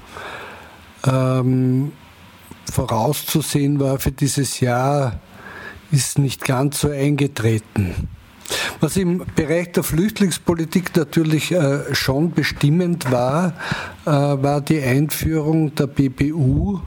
ähm, 1.07 1.93
vorauszusehen 2.71 3.81
war 3.81 3.99
für 3.99 4.13
dieses 4.13 4.61
Jahr, 4.61 5.21
ist 5.91 6.19
nicht 6.19 6.45
ganz 6.45 6.81
so 6.81 6.91
eingetreten. 6.91 8.09
Was 8.81 8.97
im 8.97 9.25
Bereich 9.35 9.73
der 9.73 9.83
Flüchtlingspolitik 9.83 10.97
natürlich 10.97 11.53
äh, 11.53 11.95
schon 11.95 12.33
bestimmend 12.33 13.11
war, 13.11 13.55
äh, 14.05 14.11
war 14.11 14.61
die 14.61 14.83
Einführung 14.83 15.75
der 15.75 15.87
BBU, 15.87 16.81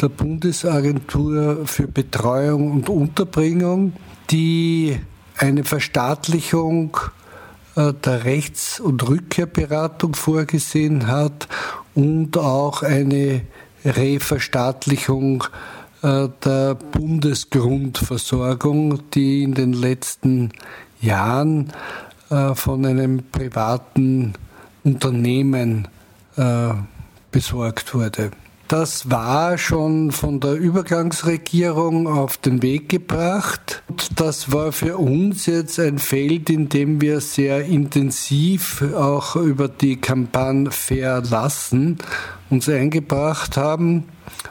der 0.00 0.08
Bundesagentur 0.08 1.66
für 1.66 1.86
Betreuung 1.86 2.72
und 2.72 2.88
Unterbringung, 2.88 3.92
die 4.30 4.98
eine 5.36 5.64
Verstaatlichung 5.64 6.96
äh, 7.76 7.92
der 7.92 8.24
Rechts- 8.24 8.80
und 8.80 9.08
Rückkehrberatung 9.08 10.14
vorgesehen 10.14 11.06
hat 11.06 11.48
und 11.94 12.36
auch 12.36 12.82
eine 12.82 13.42
Reverstaatlichung 13.84 15.42
äh, 16.02 16.28
der 16.44 16.74
Bundesgrundversorgung, 16.74 19.10
die 19.10 19.42
in 19.42 19.54
den 19.54 19.72
letzten 19.72 20.52
Jahren 21.00 21.72
äh, 22.30 22.54
von 22.54 22.86
einem 22.86 23.24
privaten 23.30 24.34
Unternehmen 24.84 25.88
besorgt 27.32 27.94
wurde. 27.94 28.30
Das 28.68 29.10
war 29.10 29.56
schon 29.56 30.12
von 30.12 30.40
der 30.40 30.52
Übergangsregierung 30.52 32.06
auf 32.06 32.36
den 32.36 32.60
Weg 32.60 32.90
gebracht. 32.90 33.82
Das 34.14 34.52
war 34.52 34.72
für 34.72 34.98
uns 34.98 35.46
jetzt 35.46 35.80
ein 35.80 35.98
Feld, 35.98 36.50
in 36.50 36.68
dem 36.68 37.00
wir 37.00 37.22
sehr 37.22 37.64
intensiv 37.64 38.84
auch 38.94 39.36
über 39.36 39.68
die 39.68 39.96
Kampagne 39.96 40.70
Verlassen 40.70 41.96
uns 42.50 42.68
eingebracht 42.68 43.56
haben 43.56 44.04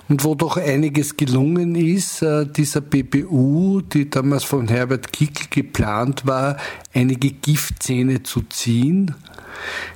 und 0.09 0.23
wo 0.23 0.35
doch 0.35 0.57
einiges 0.57 1.17
gelungen 1.17 1.75
ist, 1.75 2.21
äh, 2.21 2.45
dieser 2.45 2.81
BBU, 2.81 3.81
die 3.81 4.09
damals 4.09 4.43
von 4.43 4.67
Herbert 4.67 5.11
Kickl 5.11 5.47
geplant 5.49 6.25
war, 6.25 6.57
einige 6.93 7.31
Giftzähne 7.31 8.23
zu 8.23 8.41
ziehen 8.43 9.15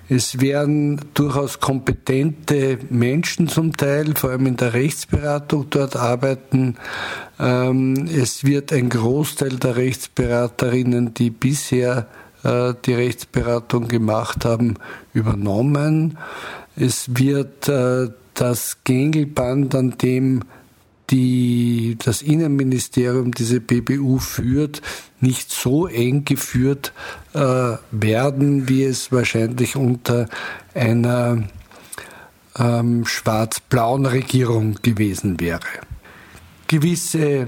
es 0.10 0.42
werden 0.42 1.00
durchaus 1.14 1.60
kompetente 1.60 2.80
Menschen 2.90 3.48
zum 3.48 3.78
Teil, 3.78 4.16
vor 4.16 4.32
allem 4.32 4.48
in 4.48 4.58
der 4.58 4.74
Rechtsberatung 4.74 5.68
dort 5.70 5.96
arbeiten. 5.96 6.76
Ähm, 7.40 8.10
es 8.14 8.44
wird 8.44 8.74
ein 8.74 8.90
Großteil 8.90 9.58
der 9.58 9.78
Rechtsberaterinnen, 9.78 11.14
die 11.14 11.30
bisher 11.30 12.08
äh, 12.44 12.74
die 12.86 12.94
Rechtsberatung 12.94 13.88
gemacht 13.88 14.44
haben, 14.44 14.76
übernommen. 15.14 16.18
Es 16.76 17.18
wird 17.18 17.70
äh, 17.70 18.10
das 18.34 18.78
Gängelband, 18.84 19.76
an 19.76 19.98
dem 19.98 20.44
die, 21.12 21.98
das 22.04 22.22
Innenministerium 22.22 23.34
diese 23.34 23.60
BBU 23.60 24.20
führt, 24.20 24.82
nicht 25.20 25.52
so 25.52 25.88
eng 25.88 26.26
geführt 26.26 26.94
äh, 27.34 27.74
werden, 27.92 28.70
wie 28.70 28.84
es 28.84 29.12
wahrscheinlich 29.12 29.76
unter 29.76 30.28
einer 30.74 31.44
ähm, 32.58 33.06
schwarz-blauen 33.06 34.06
Regierung 34.06 34.76
gewesen 34.82 35.40
wäre. 35.40 35.60
Gewisse 36.68 37.48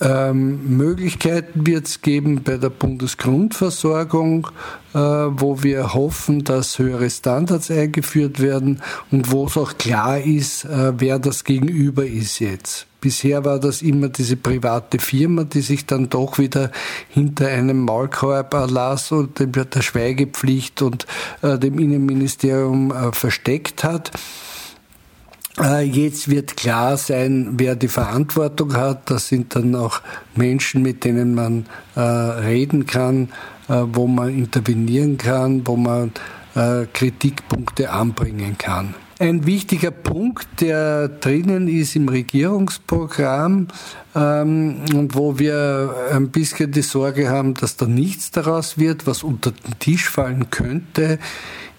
ähm, 0.00 0.76
Möglichkeiten 0.76 1.66
wird 1.66 1.86
es 1.86 2.02
geben 2.02 2.42
bei 2.42 2.58
der 2.58 2.70
Bundesgrundversorgung, 2.70 4.48
äh, 4.92 4.98
wo 4.98 5.62
wir 5.62 5.94
hoffen, 5.94 6.44
dass 6.44 6.78
höhere 6.78 7.08
Standards 7.08 7.70
eingeführt 7.70 8.40
werden 8.40 8.82
und 9.10 9.32
wo 9.32 9.46
es 9.46 9.56
auch 9.56 9.78
klar 9.78 10.20
ist, 10.20 10.64
äh, 10.64 10.92
wer 10.98 11.18
das 11.18 11.44
Gegenüber 11.44 12.04
ist 12.04 12.40
jetzt. 12.40 12.86
Bisher 13.00 13.44
war 13.44 13.60
das 13.60 13.82
immer 13.82 14.08
diese 14.08 14.36
private 14.36 14.98
Firma, 14.98 15.44
die 15.44 15.60
sich 15.60 15.86
dann 15.86 16.08
doch 16.08 16.38
wieder 16.38 16.72
hinter 17.08 17.46
einem 17.46 17.82
Maulkorberlass 17.82 19.12
und 19.12 19.38
der 19.38 19.82
Schweigepflicht 19.82 20.82
und 20.82 21.06
äh, 21.42 21.58
dem 21.58 21.78
Innenministerium 21.78 22.90
äh, 22.90 23.12
versteckt 23.12 23.84
hat. 23.84 24.10
Äh, 25.58 25.84
jetzt 25.84 26.28
wird 26.28 26.56
klar 26.56 26.96
sein, 26.96 27.54
wer 27.56 27.76
die 27.76 27.88
Verantwortung 27.88 28.74
hat. 28.74 29.10
Das 29.10 29.28
sind 29.28 29.54
dann 29.56 29.74
auch 29.74 30.00
Menschen, 30.34 30.82
mit 30.82 31.04
denen 31.04 31.34
man 31.34 31.66
äh, 31.94 32.00
reden 32.00 32.86
kann, 32.86 33.30
äh, 33.68 33.82
wo 33.92 34.06
man 34.06 34.28
intervenieren 34.30 35.16
kann, 35.18 35.66
wo 35.66 35.76
man 35.76 36.12
Kritikpunkte 36.94 37.90
anbringen 37.90 38.56
kann. 38.56 38.94
Ein 39.18 39.44
wichtiger 39.44 39.90
Punkt, 39.90 40.62
der 40.62 41.08
drinnen 41.08 41.68
ist 41.68 41.96
im 41.96 42.08
Regierungsprogramm 42.08 43.68
ähm, 44.14 44.80
und 44.94 45.14
wo 45.14 45.38
wir 45.38 45.94
ein 46.12 46.30
bisschen 46.30 46.72
die 46.72 46.80
Sorge 46.80 47.28
haben, 47.28 47.52
dass 47.52 47.76
da 47.76 47.84
nichts 47.84 48.30
daraus 48.30 48.78
wird, 48.78 49.06
was 49.06 49.22
unter 49.22 49.52
den 49.52 49.78
Tisch 49.78 50.08
fallen 50.08 50.48
könnte, 50.50 51.18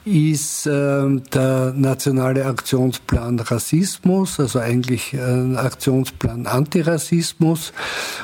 ist 0.08 0.66
äh, 0.68 1.20
der 1.34 1.74
nationale 1.76 2.46
Aktionsplan 2.46 3.40
Rassismus, 3.40 4.40
also 4.40 4.60
eigentlich 4.60 5.14
ein 5.14 5.56
äh, 5.56 5.58
Aktionsplan 5.58 6.48
Antirassismus. 6.48 7.74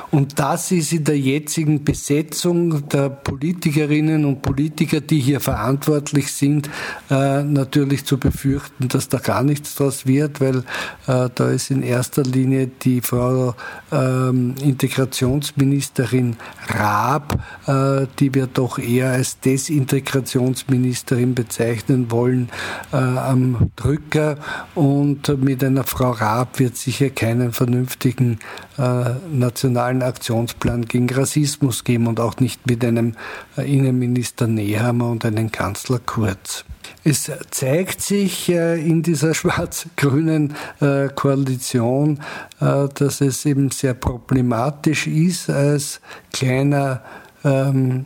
Und 0.09 0.39
das 0.39 0.71
ist 0.71 0.93
in 0.93 1.03
der 1.03 1.19
jetzigen 1.19 1.83
Besetzung 1.83 2.87
der 2.87 3.09
Politikerinnen 3.09 4.23
und 4.23 4.41
Politiker, 4.41 5.01
die 5.01 5.19
hier 5.19 5.41
verantwortlich 5.41 6.31
sind, 6.31 6.69
äh, 7.09 7.43
natürlich 7.43 8.05
zu 8.05 8.17
befürchten, 8.17 8.87
dass 8.87 9.09
da 9.09 9.17
gar 9.17 9.43
nichts 9.43 9.75
draus 9.75 10.07
wird, 10.07 10.39
weil 10.39 10.59
äh, 11.07 11.29
da 11.35 11.49
ist 11.49 11.69
in 11.69 11.83
erster 11.83 12.23
Linie 12.23 12.67
die 12.67 13.01
Frau 13.01 13.55
ähm, 13.91 14.55
Integrationsministerin 14.63 16.37
Raab, 16.69 17.43
äh, 17.67 18.07
die 18.19 18.33
wir 18.33 18.47
doch 18.47 18.79
eher 18.79 19.11
als 19.11 19.41
Desintegrationsministerin 19.41 21.35
bezeichnen 21.35 21.72
bezeichnen 21.73 22.11
wollen, 22.11 22.49
äh, 22.91 22.97
am 22.97 23.71
Drücker. 23.75 24.37
Und 24.75 25.27
mit 25.43 25.63
einer 25.63 25.83
Frau 25.83 26.11
Raab 26.11 26.59
wird 26.59 26.77
sicher 26.77 27.09
keinen 27.09 27.51
vernünftigen 27.51 28.39
äh, 28.77 29.11
nationalen 29.31 30.03
Aktionsplan 30.03 30.85
gegen 30.85 31.09
Rassismus 31.09 31.83
geben 31.83 32.07
und 32.07 32.19
auch 32.19 32.37
nicht 32.37 32.67
mit 32.67 32.83
einem 32.85 33.15
äh, 33.57 33.71
Innenminister 33.71 34.47
Nehammer 34.47 35.09
und 35.09 35.25
einem 35.25 35.51
Kanzler 35.51 35.99
Kurz. 36.05 36.65
Es 37.05 37.29
zeigt 37.51 38.01
sich 38.01 38.49
äh, 38.49 38.79
in 38.79 39.03
dieser 39.03 39.33
schwarz-grünen 39.33 40.55
äh, 40.79 41.09
Koalition, 41.09 42.19
dass 42.59 43.19
es 43.19 43.45
eben 43.45 43.71
sehr 43.71 43.93
problematisch 43.93 45.07
ist, 45.07 45.49
als 45.49 45.99
kleiner 46.31 47.01
ähm, 47.43 48.05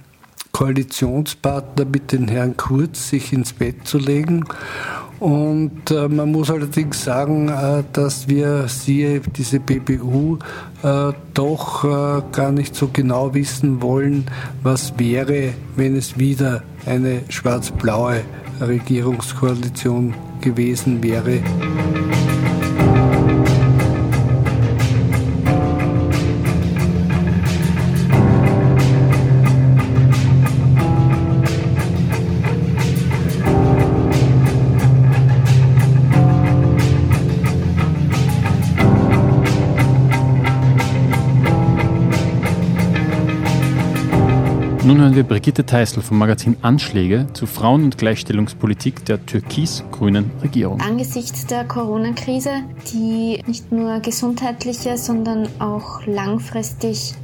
Koalitionspartner 0.57 1.85
mit 1.85 2.11
den 2.11 2.27
Herrn 2.27 2.57
Kurz 2.57 3.09
sich 3.09 3.31
ins 3.31 3.53
Bett 3.53 3.87
zu 3.87 3.99
legen. 3.99 4.43
Und 5.19 5.91
äh, 5.91 6.07
man 6.07 6.31
muss 6.31 6.49
allerdings 6.49 7.03
sagen, 7.03 7.49
äh, 7.49 7.83
dass 7.93 8.27
wir, 8.27 8.67
siehe 8.67 9.19
diese 9.19 9.59
BBU, 9.59 10.39
äh, 10.81 11.13
doch 11.35 11.83
äh, 11.83 12.23
gar 12.31 12.51
nicht 12.51 12.75
so 12.75 12.89
genau 12.91 13.35
wissen 13.35 13.83
wollen, 13.83 14.25
was 14.63 14.97
wäre, 14.97 15.53
wenn 15.75 15.95
es 15.95 16.17
wieder 16.17 16.63
eine 16.87 17.21
schwarz-blaue 17.29 18.21
Regierungskoalition 18.59 20.15
gewesen 20.41 21.03
wäre. 21.03 21.39
Nun 44.88 45.01
hören 45.01 45.15
wir 45.15 45.24
Brigitte 45.24 45.65
Teisel 45.65 46.01
vom 46.01 46.17
Magazin 46.17 46.56
Anschläge 46.62 47.27
zu 47.34 47.46
Frauen- 47.46 47.84
und 47.84 47.98
Gleichstellungspolitik 47.98 49.03
der 49.03 49.25
türkis-grünen 49.25 50.32
Regierung. 50.41 50.79
Angesichts 50.79 51.46
der 51.46 51.65
Corona-Krise, 51.65 52.63
die 52.94 53.44
nicht 53.46 53.70
nur 53.70 54.00
gesundheitliche, 54.00 54.98
sondern 54.98 55.50
auch 55.60 56.06
langfristig 56.06 57.15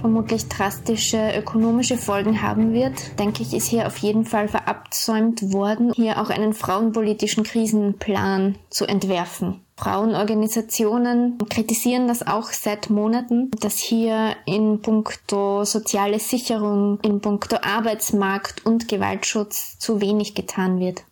vermutlich 0.00 0.46
drastische 0.46 1.32
ökonomische 1.36 1.96
Folgen 1.96 2.40
haben 2.40 2.72
wird, 2.72 3.18
denke 3.18 3.42
ich, 3.42 3.52
ist 3.52 3.66
hier 3.66 3.88
auf 3.88 3.96
jeden 3.96 4.24
Fall 4.24 4.46
verabsäumt 4.46 5.52
worden, 5.52 5.92
hier 5.96 6.22
auch 6.22 6.30
einen 6.30 6.52
frauenpolitischen 6.52 7.42
Krisenplan 7.42 8.54
zu 8.70 8.86
entwerfen. 8.86 9.61
Frauenorganisationen 9.82 11.38
kritisieren 11.50 12.06
das 12.06 12.24
auch 12.24 12.52
seit 12.52 12.88
Monaten, 12.88 13.50
dass 13.58 13.78
hier 13.78 14.36
in 14.46 14.80
puncto 14.80 15.64
soziale 15.64 16.20
Sicherung, 16.20 17.00
in 17.02 17.20
puncto 17.20 17.56
Arbeitsmarkt 17.60 18.64
und 18.64 18.86
Gewaltschutz 18.86 19.80
zu 19.80 20.00
wenig 20.00 20.36
getan 20.36 20.78
wird. 20.78 21.02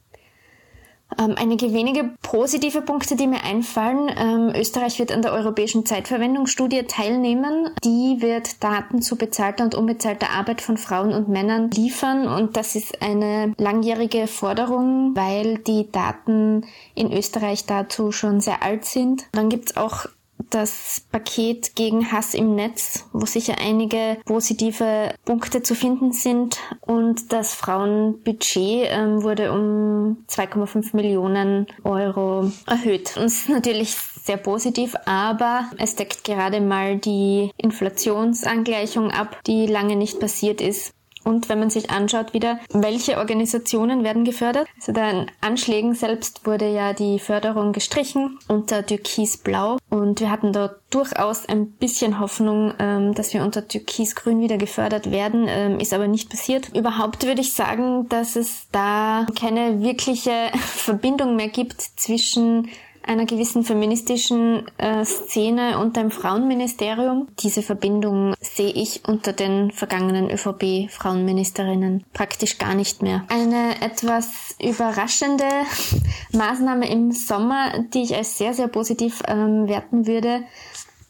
Ähm, 1.18 1.34
einige 1.36 1.72
wenige 1.72 2.10
positive 2.22 2.82
Punkte, 2.82 3.16
die 3.16 3.26
mir 3.26 3.44
einfallen. 3.44 4.10
Ähm, 4.16 4.52
Österreich 4.54 4.98
wird 4.98 5.12
an 5.12 5.22
der 5.22 5.32
europäischen 5.32 5.84
Zeitverwendungsstudie 5.84 6.84
teilnehmen. 6.84 7.70
Die 7.84 8.18
wird 8.20 8.62
Daten 8.62 9.02
zu 9.02 9.16
bezahlter 9.16 9.64
und 9.64 9.74
unbezahlter 9.74 10.30
Arbeit 10.30 10.60
von 10.60 10.76
Frauen 10.76 11.12
und 11.12 11.28
Männern 11.28 11.70
liefern. 11.70 12.28
Und 12.28 12.56
das 12.56 12.76
ist 12.76 13.02
eine 13.02 13.54
langjährige 13.58 14.26
Forderung, 14.26 15.16
weil 15.16 15.58
die 15.58 15.90
Daten 15.90 16.66
in 16.94 17.12
Österreich 17.12 17.66
dazu 17.66 18.12
schon 18.12 18.40
sehr 18.40 18.62
alt 18.62 18.84
sind. 18.84 19.24
Dann 19.32 19.48
gibt's 19.48 19.76
auch 19.76 20.06
das 20.50 21.02
Paket 21.12 21.74
gegen 21.74 22.10
Hass 22.10 22.34
im 22.34 22.54
Netz, 22.54 23.08
wo 23.12 23.26
sicher 23.26 23.56
einige 23.60 24.18
positive 24.24 25.14
Punkte 25.24 25.62
zu 25.62 25.74
finden 25.74 26.12
sind. 26.12 26.58
Und 26.80 27.32
das 27.32 27.54
Frauenbudget 27.54 28.88
ähm, 28.90 29.22
wurde 29.22 29.52
um 29.52 30.24
2,5 30.28 30.96
Millionen 30.96 31.66
Euro 31.84 32.50
erhöht. 32.66 33.16
Und 33.16 33.26
ist 33.26 33.48
natürlich 33.48 33.94
sehr 33.94 34.36
positiv, 34.36 34.96
aber 35.06 35.70
es 35.78 35.96
deckt 35.96 36.24
gerade 36.24 36.60
mal 36.60 36.98
die 36.98 37.50
Inflationsangleichung 37.56 39.10
ab, 39.10 39.38
die 39.46 39.66
lange 39.66 39.96
nicht 39.96 40.20
passiert 40.20 40.60
ist. 40.60 40.92
Und 41.24 41.48
wenn 41.48 41.58
man 41.58 41.70
sich 41.70 41.90
anschaut 41.90 42.32
wieder, 42.32 42.58
welche 42.72 43.18
Organisationen 43.18 44.04
werden 44.04 44.24
gefördert. 44.24 44.66
Also 44.76 44.92
den 44.92 45.30
Anschlägen 45.40 45.94
selbst 45.94 46.46
wurde 46.46 46.72
ja 46.72 46.92
die 46.92 47.18
Förderung 47.18 47.72
gestrichen 47.72 48.38
unter 48.48 48.84
Türkis-Blau. 48.84 49.78
Und 49.90 50.20
wir 50.20 50.30
hatten 50.30 50.52
dort 50.52 50.80
durchaus 50.90 51.46
ein 51.46 51.72
bisschen 51.72 52.18
Hoffnung, 52.20 52.74
ähm, 52.78 53.14
dass 53.14 53.34
wir 53.34 53.42
unter 53.42 53.68
Türkis-Grün 53.68 54.40
wieder 54.40 54.56
gefördert 54.56 55.10
werden, 55.10 55.46
ähm, 55.48 55.78
ist 55.78 55.92
aber 55.92 56.08
nicht 56.08 56.30
passiert. 56.30 56.74
Überhaupt 56.74 57.24
würde 57.24 57.40
ich 57.40 57.52
sagen, 57.52 58.08
dass 58.08 58.36
es 58.36 58.66
da 58.72 59.26
keine 59.38 59.82
wirkliche 59.82 60.50
Verbindung 60.58 61.36
mehr 61.36 61.48
gibt 61.48 61.80
zwischen 61.80 62.68
einer 63.06 63.26
gewissen 63.26 63.64
feministischen 63.64 64.66
äh, 64.78 65.04
Szene 65.04 65.78
und 65.78 65.96
dem 65.96 66.10
Frauenministerium. 66.10 67.28
Diese 67.38 67.62
Verbindung 67.62 68.34
sehe 68.40 68.72
ich 68.72 69.02
unter 69.06 69.32
den 69.32 69.70
vergangenen 69.70 70.30
ÖVP-Frauenministerinnen 70.30 72.04
praktisch 72.12 72.58
gar 72.58 72.74
nicht 72.74 73.02
mehr. 73.02 73.24
Eine 73.28 73.80
etwas 73.82 74.56
überraschende 74.62 75.44
Maßnahme 76.32 76.88
im 76.90 77.12
Sommer, 77.12 77.84
die 77.94 78.02
ich 78.02 78.14
als 78.14 78.38
sehr, 78.38 78.54
sehr 78.54 78.68
positiv 78.68 79.22
ähm, 79.26 79.68
werten 79.68 80.06
würde, 80.06 80.42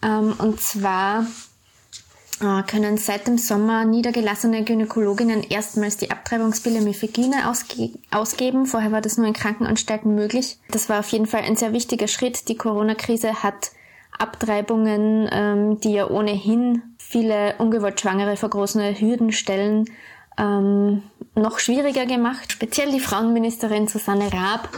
ähm, 0.03 0.35
und 0.39 0.61
zwar 0.61 1.27
können 2.67 2.97
seit 2.97 3.27
dem 3.27 3.37
Sommer 3.37 3.85
niedergelassene 3.85 4.65
Gynäkologinnen 4.65 5.43
erstmals 5.43 5.99
die 5.99 6.11
Abtreibungspille 6.11 6.81
Mifegyne 6.81 7.51
ausge 7.51 7.91
ausgeben. 8.11 8.65
Vorher 8.65 8.93
war 8.93 9.03
das 9.03 9.19
nur 9.19 9.27
in 9.27 9.35
Krankenanstalten 9.35 10.15
möglich. 10.15 10.59
Das 10.71 10.89
war 10.89 11.01
auf 11.01 11.09
jeden 11.11 11.27
Fall 11.27 11.43
ein 11.43 11.57
sehr 11.57 11.75
wichtiger 11.75 12.09
Schritt. 12.09 12.49
Die 12.49 12.57
Corona-Krise 12.57 13.43
hat 13.43 13.73
Abtreibungen, 14.19 15.29
ähm, 15.31 15.81
die 15.81 15.93
ja 15.93 16.09
ohnehin 16.09 16.83
viele 16.99 17.57
ungewollt 17.59 18.01
Schwangere 18.01 18.37
vor 18.37 18.51
großen 18.51 18.99
Hürden 18.99 19.33
stellen, 19.33 19.85
ähm, 20.39 21.03
noch 21.35 21.59
schwieriger 21.59 22.07
gemacht. 22.07 22.53
Speziell 22.53 22.91
die 22.91 23.01
Frauenministerin 23.01 23.87
Susanne 23.87 24.33
Raab 24.33 24.69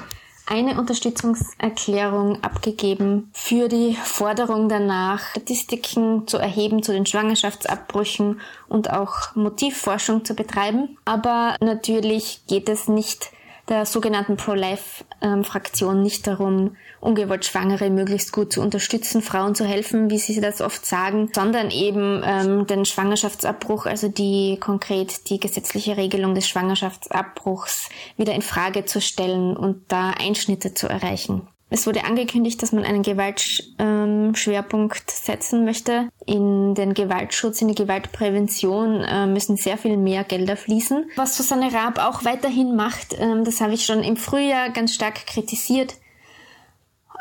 eine 0.46 0.78
Unterstützungserklärung 0.78 2.42
abgegeben 2.42 3.30
für 3.32 3.68
die 3.68 3.96
Forderung 4.02 4.68
danach, 4.68 5.30
Statistiken 5.30 6.26
zu 6.26 6.38
erheben 6.38 6.82
zu 6.82 6.92
den 6.92 7.06
Schwangerschaftsabbrüchen 7.06 8.40
und 8.68 8.90
auch 8.90 9.34
Motivforschung 9.34 10.24
zu 10.24 10.34
betreiben. 10.34 10.96
Aber 11.04 11.56
natürlich 11.60 12.42
geht 12.48 12.68
es 12.68 12.88
nicht 12.88 13.30
der 13.72 13.86
sogenannten 13.86 14.36
Pro-Life-Fraktion 14.36 16.02
nicht 16.02 16.26
darum, 16.26 16.76
ungewollt 17.00 17.46
Schwangere 17.46 17.88
möglichst 17.88 18.30
gut 18.30 18.52
zu 18.52 18.60
unterstützen, 18.60 19.22
Frauen 19.22 19.54
zu 19.54 19.64
helfen, 19.64 20.10
wie 20.10 20.18
sie 20.18 20.42
das 20.42 20.60
oft 20.60 20.84
sagen, 20.84 21.30
sondern 21.34 21.70
eben 21.70 22.22
ähm, 22.22 22.66
den 22.66 22.84
Schwangerschaftsabbruch, 22.84 23.86
also 23.86 24.08
die 24.08 24.58
konkret 24.60 25.30
die 25.30 25.40
gesetzliche 25.40 25.96
Regelung 25.96 26.34
des 26.34 26.46
Schwangerschaftsabbruchs 26.48 27.88
wieder 28.18 28.34
in 28.34 28.42
Frage 28.42 28.84
zu 28.84 29.00
stellen 29.00 29.56
und 29.56 29.90
da 29.90 30.10
Einschnitte 30.10 30.74
zu 30.74 30.86
erreichen. 30.86 31.48
Es 31.72 31.86
wurde 31.86 32.04
angekündigt, 32.04 32.62
dass 32.62 32.72
man 32.72 32.84
einen 32.84 33.02
Gewaltschwerpunkt 33.02 35.10
setzen 35.10 35.64
möchte. 35.64 36.10
In 36.26 36.74
den 36.74 36.92
Gewaltschutz, 36.92 37.62
in 37.62 37.68
die 37.68 37.74
Gewaltprävention 37.74 39.00
äh, 39.00 39.26
müssen 39.26 39.56
sehr 39.56 39.78
viel 39.78 39.96
mehr 39.96 40.22
Gelder 40.22 40.58
fließen. 40.58 41.10
Was 41.16 41.34
Susanne 41.34 41.72
Raab 41.72 41.98
auch 41.98 42.26
weiterhin 42.26 42.76
macht, 42.76 43.16
ähm, 43.18 43.44
das 43.44 43.62
habe 43.62 43.72
ich 43.72 43.86
schon 43.86 44.02
im 44.02 44.18
Frühjahr 44.18 44.68
ganz 44.68 44.94
stark 44.94 45.26
kritisiert. 45.26 45.94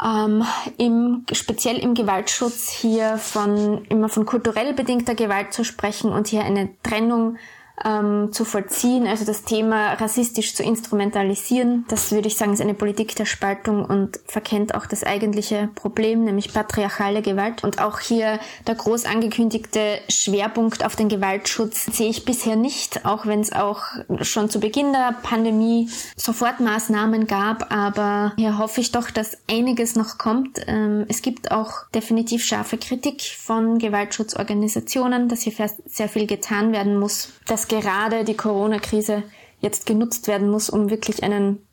Ähm, 0.04 0.44
im, 0.78 1.26
speziell 1.32 1.78
im 1.78 1.94
Gewaltschutz 1.94 2.70
hier 2.70 3.18
von 3.18 3.86
immer 3.86 4.10
von 4.10 4.26
kulturell 4.26 4.74
bedingter 4.74 5.16
Gewalt 5.16 5.54
zu 5.54 5.64
sprechen 5.64 6.12
und 6.12 6.28
hier 6.28 6.44
eine 6.44 6.68
Trennung 6.84 7.38
ähm, 7.86 8.30
zu 8.32 8.46
vollziehen, 8.46 9.08
also 9.08 9.26
das 9.26 9.44
Thema 9.44 9.94
rassistisch 9.94 10.54
zu 10.56 10.64
instrumentalisieren. 10.64 11.86
Das 11.88 12.12
würde 12.12 12.28
ich 12.28 12.38
sagen, 12.38 12.54
ist 12.54 12.62
eine 12.62 12.74
Politik 12.74 13.16
der 13.16 13.26
Spaltung 13.26 13.86
und 13.86 14.20
verkennt 14.26 14.76
auch 14.76 14.86
das 14.86 15.04
eigentliche 15.04 15.70
Problem, 15.76 16.24
nämlich 16.24 16.54
patriarchale 16.54 17.22
Gewalt. 17.22 17.64
Und 17.64 17.82
auch 17.82 18.00
hier 18.00 18.40
der 18.68 18.76
groß 18.76 19.06
angekündigte 19.06 20.00
Schwerpunkt 20.10 20.86
auf 20.86 20.96
den 20.96 21.10
Gewaltschutz 21.10 21.86
sehe 21.86 22.10
ich 22.10 22.26
bisher 22.26 22.56
nicht, 22.56 23.06
auch 23.06 23.26
wenn 23.26 23.40
es 23.40 23.52
auch 23.52 23.84
schon 24.22 24.50
zu 24.50 24.60
Beginn 24.60 24.94
der 24.94 25.16
Pandemie 25.24 25.90
Sofortmaßnahmen 26.16 27.28
gab. 27.28 27.74
Aber 27.74 28.34
hier 28.38 28.58
hoffe 28.58 28.82
ich 28.82 28.92
doch, 28.92 29.10
dass 29.12 29.38
einiges 29.50 29.96
noch 29.96 30.18
kommt. 30.18 30.60
Ähm, 30.68 31.06
es 31.08 31.22
gibt 31.22 31.52
auch 31.52 31.88
definitiv 31.94 32.44
scharfe 32.44 32.78
Kritik 32.78 33.22
von 33.22 33.80
Gewaltschutzorganisationen, 33.80 35.30
dass 35.30 35.42
hier 35.42 35.54
sehr 35.86 36.10
viel 36.10 36.28
getan 36.28 36.72
werden 36.72 37.00
muss. 37.00 37.34
Das 37.48 37.68
gerade 37.80 38.24
die 38.24 38.36
Corona-Krise 38.36 39.24
jetzt 39.62 39.86
genutzt 39.86 40.28
werden 40.28 40.50
muss, 40.50 40.70
um 40.70 40.90
wirklich 40.90 41.24
einen 41.24 41.66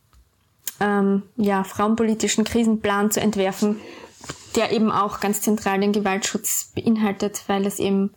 ähm, 0.81 1.23
ja, 1.37 1.65
frauenpolitischen 1.65 2.45
Krisenplan 2.45 3.11
zu 3.11 3.21
entwerfen, 3.21 3.77
der 4.55 4.73
eben 4.73 4.91
auch 4.91 5.21
ganz 5.21 5.43
zentral 5.43 5.81
den 5.81 5.93
Gewaltschutz 5.93 6.73
beinhaltet, 6.75 7.45
weil 7.47 7.67
es 7.67 7.79
eben 7.79 8.13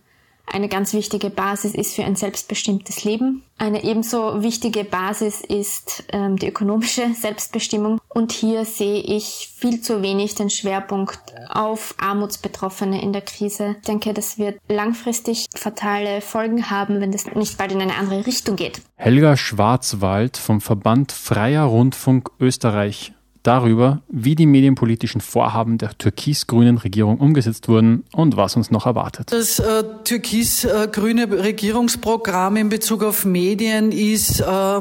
eine 0.52 0.68
ganz 0.68 0.94
wichtige 0.94 1.30
Basis 1.30 1.74
ist 1.74 1.96
für 1.96 2.04
ein 2.04 2.16
selbstbestimmtes 2.16 3.04
Leben. 3.04 3.44
Eine 3.58 3.84
ebenso 3.84 4.42
wichtige 4.42 4.84
Basis 4.84 5.42
ist 5.42 6.04
ähm, 6.12 6.38
die 6.38 6.48
ökonomische 6.48 7.14
Selbstbestimmung. 7.20 8.00
Und 8.10 8.32
hier 8.32 8.66
sehe 8.66 9.02
ich 9.02 9.54
viel 9.56 9.82
zu 9.82 10.02
wenig 10.02 10.36
den 10.36 10.50
Schwerpunkt 10.50 11.20
auf 11.50 11.96
Armutsbetroffene 12.00 13.02
in 13.02 13.14
der 13.14 13.22
Krise. 13.22 13.76
Ich 13.80 13.88
denke, 13.88 14.14
das 14.14 14.38
wird 14.38 14.60
langfristig 14.68 15.48
fatale 15.56 16.22
Folgen 16.22 16.70
haben, 16.70 17.00
wenn 17.00 17.12
das 17.12 17.26
nicht 17.34 17.58
bald 17.58 17.72
in 17.72 17.82
eine 17.82 17.96
andere 17.96 18.26
Richtung 18.26 18.56
geht. 18.56 18.82
Helga 18.96 19.38
Schwarzwald 19.38 20.38
vom 20.38 20.60
Verband 20.60 21.12
Freier 21.12 21.64
Rundfunk 21.64 22.32
Österreich 22.40 23.14
darüber, 23.44 24.02
wie 24.10 24.36
die 24.36 24.46
medienpolitischen 24.46 25.22
Vorhaben 25.22 25.78
der 25.78 25.98
türkis-grünen 25.98 26.78
Regierung 26.78 27.18
umgesetzt 27.18 27.68
wurden 27.68 28.04
und 28.14 28.38
was 28.38 28.56
uns 28.56 28.72
noch 28.72 28.86
erwartet. 28.86 29.32
Das 29.32 29.60
äh, 29.60 29.84
türkis-grüne 30.04 31.32
Regierungsprogramm 31.32 32.58
in 32.58 32.70
Bezug 32.70 33.04
auf 33.04 33.26
Medien 33.26 33.92
ist 33.92 34.42
äh, 34.42 34.80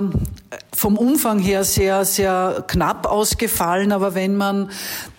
vom 0.75 0.97
Umfang 0.97 1.39
her 1.39 1.63
sehr, 1.63 2.05
sehr 2.05 2.65
knapp 2.67 3.07
ausgefallen, 3.07 3.93
aber 3.93 4.17
wenn 4.17 4.37
man 4.37 4.71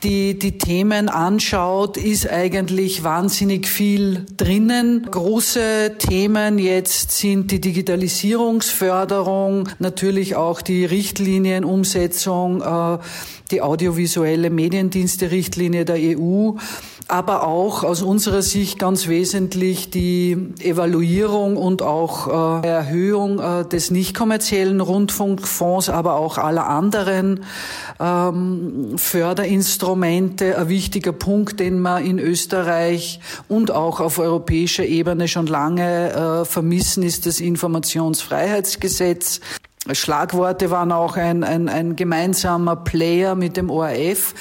die, 0.04 0.38
die 0.38 0.58
Themen 0.58 1.08
anschaut, 1.08 1.96
ist 1.98 2.30
eigentlich 2.30 3.04
wahnsinnig 3.04 3.68
viel 3.68 4.26
drinnen. 4.36 5.08
Große 5.10 5.96
Themen 6.00 6.60
jetzt 6.60 7.12
sind 7.12 7.52
die 7.52 7.62
Digitalisierungsförderung, 7.62 9.70
natürlich 9.80 10.36
auch 10.36 10.62
die 10.62 10.84
Richtlinienumsetzung, 10.84 12.62
äh, 12.62 12.98
die 13.52 13.62
audiovisuelle 13.62 14.50
Mediendienste-Richtlinie 14.50 15.86
der 15.86 16.18
EU 16.18 16.54
aber 17.12 17.46
auch 17.46 17.84
aus 17.84 18.02
unserer 18.02 18.42
Sicht 18.42 18.80
ganz 18.80 19.10
wesentlich 19.10 19.90
die 19.90 20.54
Evaluierung 20.62 21.58
und 21.58 21.82
auch 21.82 22.64
äh, 22.64 22.68
Erhöhung 22.68 23.40
äh, 23.40 23.66
des 23.66 23.92
nicht 23.92 24.16
kommerziellen 24.16 24.80
Rundfunkfonds, 24.80 25.90
aber 25.90 26.16
auch 26.16 26.38
aller 26.38 26.68
anderen 26.68 27.44
ähm, 28.00 28.94
Förderinstrumente. 28.96 30.58
Ein 30.58 30.70
wichtiger 30.70 31.12
Punkt, 31.12 31.60
den 31.60 31.82
man 31.82 32.06
in 32.06 32.18
Österreich 32.18 33.20
und 33.50 33.72
auch 33.72 34.00
auf 34.00 34.18
europäischer 34.18 34.86
Ebene 34.86 35.28
schon 35.28 35.48
lange 35.48 36.14
äh, 36.14 36.46
vermissen, 36.46 37.04
ist 37.04 37.26
das 37.26 37.42
Informationsfreiheitsgesetz. 37.42 39.42
Schlagworte 39.94 40.72
waren 40.72 40.92
auch 40.92 41.18
ein, 41.18 41.44
ein, 41.44 41.70
ein 41.70 41.96
gemeinsamer 41.96 42.76
Player 42.76 43.36
mit 43.36 43.58
dem 43.58 43.70
ORF, 43.70 44.34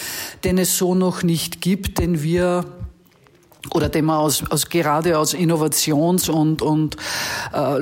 den 0.44 0.58
es 0.58 0.76
so 0.76 0.94
noch 0.94 1.22
nicht 1.22 1.60
gibt, 1.60 1.98
den 1.98 2.22
wir 2.22 2.64
oder 3.72 3.88
den 3.88 4.06
man 4.06 4.16
aus, 4.16 4.42
aus 4.50 4.68
gerade 4.68 5.18
aus 5.18 5.34
Innovations- 5.34 6.28
und, 6.28 6.62
und 6.62 6.96
äh, 7.52 7.78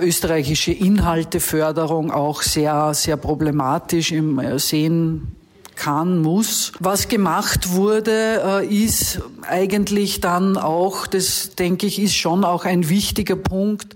österreichische 0.00 0.72
Inhalteförderung 0.72 2.10
auch 2.10 2.42
sehr, 2.42 2.92
sehr 2.94 3.16
problematisch 3.16 4.12
im 4.12 4.38
äh, 4.38 4.58
Sehen 4.58 5.36
kann, 5.74 6.20
muss. 6.20 6.72
Was 6.80 7.08
gemacht 7.08 7.70
wurde, 7.72 8.62
äh, 8.62 8.66
ist 8.66 9.20
eigentlich 9.42 10.20
dann 10.20 10.56
auch, 10.56 11.06
das 11.06 11.54
denke 11.56 11.86
ich, 11.86 12.00
ist 12.00 12.14
schon 12.14 12.44
auch 12.44 12.64
ein 12.64 12.88
wichtiger 12.88 13.36
Punkt, 13.36 13.94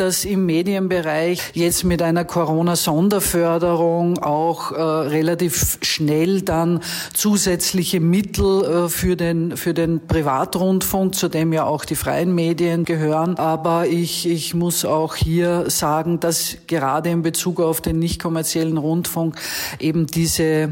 dass 0.00 0.24
im 0.24 0.46
Medienbereich 0.46 1.52
jetzt 1.52 1.84
mit 1.84 2.00
einer 2.00 2.24
Corona-Sonderförderung 2.24 4.18
auch 4.18 4.72
äh, 4.72 4.80
relativ 4.80 5.78
schnell 5.82 6.42
dann 6.42 6.80
zusätzliche 7.12 8.00
Mittel 8.00 8.64
äh, 8.64 8.88
für 8.88 9.16
den, 9.16 9.56
für 9.56 9.74
den 9.74 10.06
Privatrundfunk, 10.06 11.14
zu 11.14 11.28
dem 11.28 11.52
ja 11.52 11.64
auch 11.64 11.84
die 11.84 11.96
freien 11.96 12.34
Medien 12.34 12.84
gehören. 12.84 13.36
Aber 13.36 13.86
ich, 13.86 14.26
ich 14.26 14.54
muss 14.54 14.84
auch 14.84 15.14
hier 15.16 15.68
sagen, 15.68 16.18
dass 16.18 16.56
gerade 16.66 17.10
in 17.10 17.22
Bezug 17.22 17.60
auf 17.60 17.80
den 17.80 17.98
nicht 17.98 18.22
kommerziellen 18.22 18.78
Rundfunk 18.78 19.36
eben 19.78 20.06
diese 20.06 20.70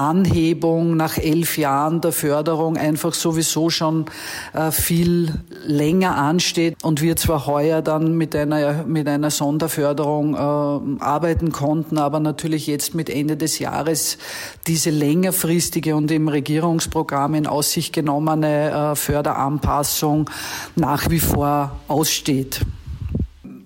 Anhebung 0.00 0.96
nach 0.96 1.18
elf 1.18 1.58
Jahren 1.58 2.00
der 2.00 2.12
Förderung 2.12 2.76
einfach 2.76 3.12
sowieso 3.12 3.70
schon 3.70 4.06
äh, 4.52 4.70
viel 4.70 5.34
länger 5.66 6.16
ansteht 6.16 6.76
und 6.82 7.02
wir 7.02 7.16
zwar 7.16 7.46
heuer 7.46 7.82
dann 7.82 8.16
mit 8.16 8.34
einer, 8.34 8.84
mit 8.84 9.06
einer 9.06 9.30
Sonderförderung 9.30 10.34
äh, 10.34 11.02
arbeiten 11.02 11.52
konnten, 11.52 11.98
aber 11.98 12.18
natürlich 12.18 12.66
jetzt 12.66 12.94
mit 12.94 13.10
Ende 13.10 13.36
des 13.36 13.58
Jahres 13.58 14.18
diese 14.66 14.90
längerfristige 14.90 15.94
und 15.94 16.10
im 16.10 16.28
Regierungsprogramm 16.28 17.34
in 17.34 17.46
Aussicht 17.46 17.92
genommene 17.92 18.70
äh, 18.70 18.96
Förderanpassung 18.96 20.30
nach 20.76 21.10
wie 21.10 21.20
vor 21.20 21.72
aussteht. 21.88 22.60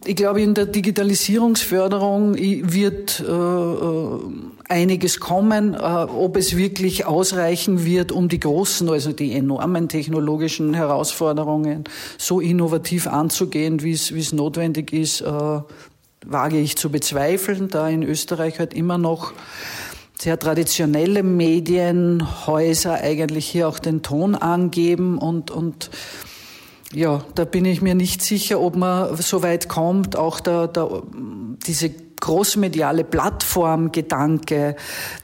Ich 0.06 0.16
glaube, 0.16 0.42
in 0.42 0.52
der 0.52 0.66
Digitalisierungsförderung 0.66 2.34
wird 2.34 3.20
äh, 3.20 3.32
äh, 3.32 4.18
einiges 4.68 5.20
kommen. 5.20 5.74
Äh, 5.74 5.78
ob 5.78 6.36
es 6.36 6.56
wirklich 6.56 7.06
ausreichen 7.06 7.84
wird, 7.84 8.12
um 8.12 8.28
die 8.28 8.40
großen, 8.40 8.88
also 8.88 9.12
die 9.12 9.32
enormen 9.32 9.88
technologischen 9.88 10.74
Herausforderungen 10.74 11.84
so 12.18 12.40
innovativ 12.40 13.06
anzugehen, 13.06 13.82
wie 13.82 13.92
es, 13.92 14.32
notwendig 14.32 14.92
ist, 14.92 15.20
äh, 15.20 15.60
wage 16.26 16.58
ich 16.58 16.76
zu 16.76 16.90
bezweifeln, 16.90 17.68
da 17.68 17.88
in 17.88 18.02
Österreich 18.02 18.58
halt 18.58 18.74
immer 18.74 18.98
noch 18.98 19.32
sehr 20.18 20.38
traditionelle 20.38 21.22
Medienhäuser 21.22 22.94
eigentlich 22.94 23.46
hier 23.46 23.68
auch 23.68 23.78
den 23.78 24.02
Ton 24.02 24.34
angeben 24.34 25.18
und, 25.18 25.50
und 25.50 25.90
ja, 26.94 27.24
da 27.34 27.44
bin 27.44 27.64
ich 27.64 27.82
mir 27.82 27.94
nicht 27.94 28.22
sicher, 28.22 28.60
ob 28.60 28.76
man 28.76 29.16
so 29.16 29.42
weit 29.42 29.68
kommt, 29.68 30.16
auch 30.16 30.40
da, 30.40 30.66
da 30.68 31.02
diese 31.66 31.90
großmediale 32.24 33.04
Plattformgedanke, 33.04 34.76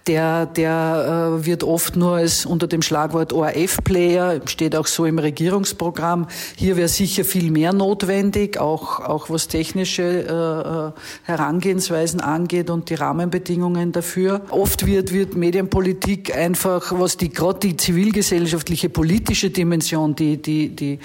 der, 0.06 0.44
der 0.44 1.38
äh, 1.40 1.46
wird 1.46 1.64
oft 1.64 1.96
nur 1.96 2.16
als 2.16 2.44
unter 2.44 2.66
dem 2.66 2.82
Schlagwort 2.82 3.32
ORF-Player, 3.32 4.42
steht 4.44 4.76
auch 4.76 4.86
so 4.86 5.06
im 5.06 5.18
Regierungsprogramm. 5.18 6.26
Hier 6.56 6.76
wäre 6.76 6.88
sicher 6.88 7.24
viel 7.24 7.50
mehr 7.50 7.72
notwendig, 7.72 8.58
auch, 8.60 9.00
auch 9.00 9.30
was 9.30 9.48
technische 9.48 10.02
äh, 10.02 10.88
äh, 10.88 10.92
Herangehensweisen 11.22 12.20
angeht 12.20 12.68
und 12.68 12.90
die 12.90 12.94
Rahmenbedingungen 12.94 13.92
dafür. 13.92 14.42
Oft 14.50 14.84
wird, 14.84 15.12
wird 15.12 15.34
Medienpolitik 15.34 16.36
einfach, 16.36 16.92
was 16.94 17.16
die 17.16 17.30
gerade 17.30 17.60
die 17.60 17.76
zivilgesellschaftliche 17.78 18.90
politische 18.90 19.48
Dimension, 19.48 20.14
die, 20.14 20.36
die, 20.42 20.76
die 20.76 20.98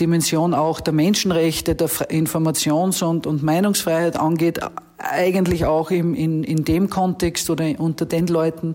Dimension 0.00 0.54
auch 0.54 0.80
der 0.80 0.94
Menschenrechte, 0.94 1.74
der 1.74 1.88
Informations- 1.88 3.04
und, 3.04 3.26
und 3.26 3.42
Meinungsfreiheit 3.42 4.18
angeht, 4.18 4.60
eigentlich 4.98 5.64
auch 5.64 5.90
im, 5.90 6.14
in, 6.14 6.44
in 6.44 6.64
dem 6.64 6.88
Kontext 6.88 7.50
oder 7.50 7.64
unter 7.78 8.06
den 8.06 8.26
Leuten 8.26 8.74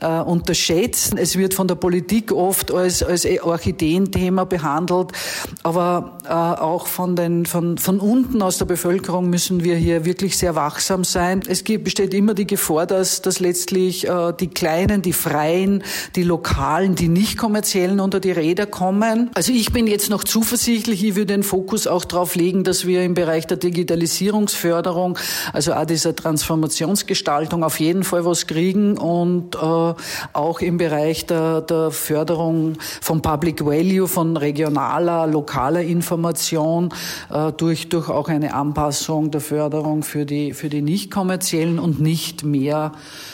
äh, 0.00 0.20
unterschätzen. 0.20 1.18
Es 1.18 1.36
wird 1.36 1.54
von 1.54 1.66
der 1.66 1.74
Politik 1.74 2.32
oft 2.32 2.72
als, 2.72 3.02
als 3.02 3.26
Orchideenthema 3.26 4.44
behandelt, 4.44 5.12
aber 5.62 6.18
äh, 6.24 6.30
auch 6.30 6.86
von, 6.86 7.16
den, 7.16 7.46
von, 7.46 7.78
von 7.78 8.00
unten 8.00 8.42
aus 8.42 8.58
der 8.58 8.64
Bevölkerung 8.66 9.28
müssen 9.28 9.64
wir 9.64 9.76
hier 9.76 10.04
wirklich 10.04 10.38
sehr 10.38 10.54
wachsam 10.54 11.04
sein. 11.04 11.42
Es 11.46 11.64
gibt, 11.64 11.84
besteht 11.84 12.14
immer 12.14 12.34
die 12.34 12.46
Gefahr, 12.46 12.86
dass, 12.86 13.22
dass 13.22 13.40
letztlich 13.40 14.08
äh, 14.08 14.32
die 14.38 14.48
Kleinen, 14.48 15.02
die 15.02 15.12
Freien, 15.12 15.82
die 16.14 16.22
Lokalen, 16.22 16.94
die 16.94 17.08
nicht 17.08 17.38
kommerziellen 17.38 18.00
unter 18.00 18.20
die 18.20 18.30
Räder 18.30 18.66
kommen. 18.66 19.30
Also 19.34 19.52
ich 19.52 19.72
bin 19.72 19.86
jetzt 19.86 20.10
noch 20.10 20.22
zuversichtlich, 20.22 21.04
ich 21.04 21.16
würde 21.16 21.34
den 21.34 21.42
Fokus 21.42 21.86
auch 21.86 22.04
darauf 22.04 22.36
legen, 22.36 22.62
dass 22.62 22.86
wir 22.86 23.02
im 23.02 23.14
Bereich 23.14 23.46
der 23.46 23.56
Digitalisierungsförderung 23.56 25.18
also 25.56 25.72
auch 25.72 25.86
dieser 25.86 26.14
Transformationsgestaltung 26.14 27.64
auf 27.64 27.80
jeden 27.80 28.04
Fall 28.04 28.26
was 28.26 28.46
kriegen 28.46 28.98
und 28.98 29.54
äh, 29.54 29.94
auch 30.34 30.60
im 30.60 30.76
Bereich 30.76 31.24
der, 31.24 31.62
der 31.62 31.90
Förderung 31.90 32.74
von 33.00 33.22
Public 33.22 33.64
Value, 33.64 34.06
von 34.06 34.36
regionaler, 34.36 35.26
lokaler 35.26 35.80
Information 35.80 36.92
äh, 37.30 37.52
durch, 37.52 37.88
durch 37.88 38.10
auch 38.10 38.28
eine 38.28 38.52
Anpassung 38.52 39.30
der 39.30 39.40
Förderung 39.40 40.02
für 40.02 40.26
die, 40.26 40.52
für 40.52 40.68
die 40.68 40.82
nicht 40.82 41.10
kommerziellen 41.10 41.78
und 41.78 42.00
nicht 42.02 42.44
mehr 42.44 42.92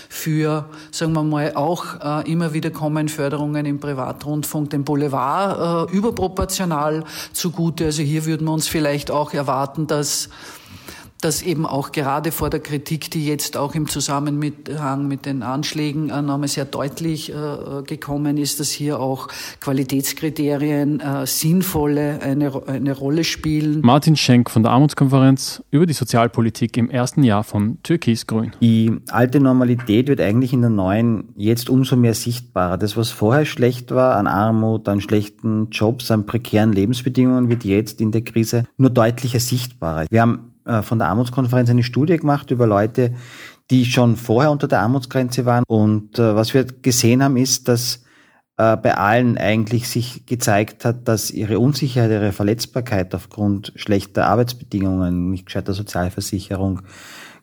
für, 0.08 0.66
sagen 0.92 1.14
wir 1.14 1.24
mal, 1.24 1.54
auch 1.56 2.22
äh, 2.24 2.30
immer 2.30 2.52
wieder 2.52 2.70
kommen 2.70 3.08
Förderungen 3.08 3.66
im 3.66 3.80
Privatrundfunk 3.80 4.70
dem 4.70 4.84
Boulevard 4.84 5.90
äh, 5.90 5.96
überproportional 5.96 7.02
zugute. 7.32 7.86
Also 7.86 8.02
hier 8.04 8.26
würden 8.26 8.46
wir 8.46 8.52
uns 8.52 8.68
vielleicht 8.68 9.10
auch 9.10 9.34
erwarten, 9.34 9.88
dass 9.88 10.28
dass 11.22 11.40
eben 11.42 11.64
auch 11.66 11.92
gerade 11.92 12.32
vor 12.32 12.50
der 12.50 12.60
Kritik, 12.60 13.10
die 13.10 13.24
jetzt 13.24 13.56
auch 13.56 13.74
im 13.74 13.88
Zusammenhang 13.88 15.08
mit 15.08 15.24
den 15.24 15.42
Anschlägen 15.42 16.10
äh, 16.10 16.20
nochmal 16.20 16.48
sehr 16.48 16.64
deutlich 16.64 17.32
äh, 17.32 17.82
gekommen 17.86 18.36
ist, 18.36 18.60
dass 18.60 18.70
hier 18.70 19.00
auch 19.00 19.28
Qualitätskriterien 19.60 21.00
äh, 21.00 21.26
sinnvolle 21.26 22.20
eine, 22.20 22.66
eine 22.66 22.92
Rolle 22.92 23.24
spielen. 23.24 23.80
Martin 23.82 24.16
Schenk 24.16 24.50
von 24.50 24.64
der 24.64 24.72
Armutskonferenz 24.72 25.62
über 25.70 25.86
die 25.86 25.92
Sozialpolitik 25.92 26.76
im 26.76 26.90
ersten 26.90 27.22
Jahr 27.22 27.44
von 27.44 27.78
Türkis-Grün. 27.84 28.52
Die 28.60 28.92
alte 29.08 29.38
Normalität 29.38 30.08
wird 30.08 30.20
eigentlich 30.20 30.52
in 30.52 30.60
der 30.60 30.70
neuen 30.70 31.28
jetzt 31.36 31.70
umso 31.70 31.94
mehr 31.96 32.14
sichtbarer. 32.14 32.78
Das, 32.78 32.96
was 32.96 33.10
vorher 33.10 33.44
schlecht 33.44 33.92
war 33.92 34.16
an 34.16 34.26
Armut, 34.26 34.88
an 34.88 35.00
schlechten 35.00 35.68
Jobs, 35.70 36.10
an 36.10 36.26
prekären 36.26 36.72
Lebensbedingungen, 36.72 37.48
wird 37.48 37.64
jetzt 37.64 38.00
in 38.00 38.10
der 38.10 38.22
Krise 38.22 38.64
nur 38.76 38.90
deutlicher 38.90 39.40
sichtbarer. 39.40 40.06
Wir 40.10 40.22
haben 40.22 40.51
äh, 40.64 40.82
von 40.82 40.98
der 40.98 41.08
Armutskonferenz 41.08 41.70
eine 41.70 41.82
Studie 41.82 42.16
gemacht 42.16 42.50
über 42.50 42.66
Leute, 42.66 43.14
die 43.70 43.84
schon 43.84 44.16
vorher 44.16 44.50
unter 44.50 44.68
der 44.68 44.80
Armutsgrenze 44.80 45.44
waren. 45.46 45.64
Und 45.66 46.18
äh, 46.18 46.34
was 46.34 46.54
wir 46.54 46.64
gesehen 46.64 47.22
haben, 47.22 47.36
ist, 47.36 47.68
dass 47.68 48.04
äh, 48.58 48.76
bei 48.76 48.96
allen 48.96 49.38
eigentlich 49.38 49.88
sich 49.88 50.26
gezeigt 50.26 50.84
hat, 50.84 51.08
dass 51.08 51.30
ihre 51.30 51.58
Unsicherheit, 51.58 52.10
ihre 52.10 52.32
Verletzbarkeit 52.32 53.14
aufgrund 53.14 53.72
schlechter 53.76 54.26
Arbeitsbedingungen, 54.26 55.30
nicht 55.30 55.46
gescheiter 55.46 55.72
Sozialversicherung, 55.72 56.82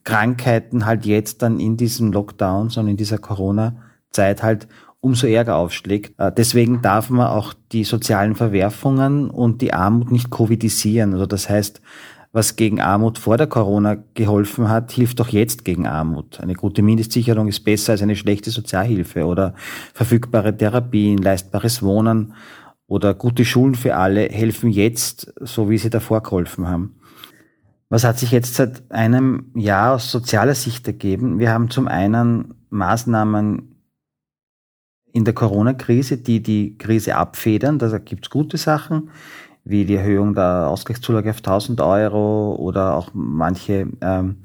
Krankheiten 0.04 0.86
halt 0.86 1.06
jetzt 1.06 1.42
dann 1.42 1.60
in 1.60 1.78
diesem 1.78 2.12
Lockdown, 2.12 2.70
sondern 2.70 2.92
in 2.92 2.98
dieser 2.98 3.18
Corona-Zeit 3.18 4.44
halt 4.44 4.68
umso 5.02 5.28
ärger 5.28 5.56
aufschlägt. 5.56 6.16
Deswegen 6.38 6.82
darf 6.82 7.10
man 7.10 7.28
auch 7.28 7.54
die 7.72 7.84
sozialen 7.84 8.36
Verwerfungen 8.36 9.30
und 9.30 9.62
die 9.62 9.74
Armut 9.74 10.12
nicht 10.12 10.30
covidisieren. 10.30 11.14
Also 11.14 11.26
das 11.26 11.50
heißt, 11.50 11.82
was 12.32 12.56
gegen 12.56 12.80
Armut 12.80 13.18
vor 13.18 13.38
der 13.38 13.48
Corona 13.48 13.98
geholfen 14.14 14.70
hat, 14.70 14.92
hilft 14.92 15.20
doch 15.20 15.30
jetzt 15.30 15.66
gegen 15.66 15.88
Armut. 15.88 16.40
Eine 16.40 16.54
gute 16.54 16.82
Mindestsicherung 16.84 17.48
ist 17.48 17.62
besser 17.62 17.94
als 17.94 18.04
eine 18.04 18.16
schlechte 18.16 18.52
Sozialhilfe 18.52 19.26
oder 19.26 19.56
verfügbare 19.94 20.56
Therapien, 20.56 21.18
leistbares 21.18 21.82
Wohnen 21.82 22.34
oder 22.86 23.14
gute 23.14 23.46
Schulen 23.46 23.76
für 23.76 23.96
alle 23.96 24.30
helfen 24.30 24.70
jetzt, 24.70 25.34
so 25.40 25.70
wie 25.70 25.78
sie 25.78 25.90
davor 25.90 26.22
geholfen 26.22 26.68
haben. 26.68 27.00
Was 27.90 28.04
hat 28.04 28.20
sich 28.20 28.32
jetzt 28.32 28.54
seit 28.54 28.92
einem 28.92 29.52
Jahr 29.56 29.96
aus 29.96 30.12
sozialer 30.12 30.54
Sicht 30.54 30.86
ergeben? 30.86 31.40
Wir 31.40 31.52
haben 31.52 31.72
zum 31.72 31.88
einen 31.88 32.54
Maßnahmen 32.70 33.76
in 35.12 35.26
der 35.26 35.34
Corona-Krise, 35.34 36.18
die 36.18 36.44
die 36.44 36.78
Krise 36.78 37.16
abfedern. 37.16 37.80
Da 37.80 37.98
gibt's 37.98 38.30
gute 38.30 38.58
Sachen 38.58 39.10
wie 39.64 39.86
die 39.86 39.96
Erhöhung 39.96 40.34
der 40.34 40.68
Ausgleichszulage 40.68 41.30
auf 41.30 41.38
1000 41.38 41.82
Euro 41.82 42.56
oder 42.56 42.96
auch 42.96 43.12
manche 43.14 43.88
ähm, 44.02 44.38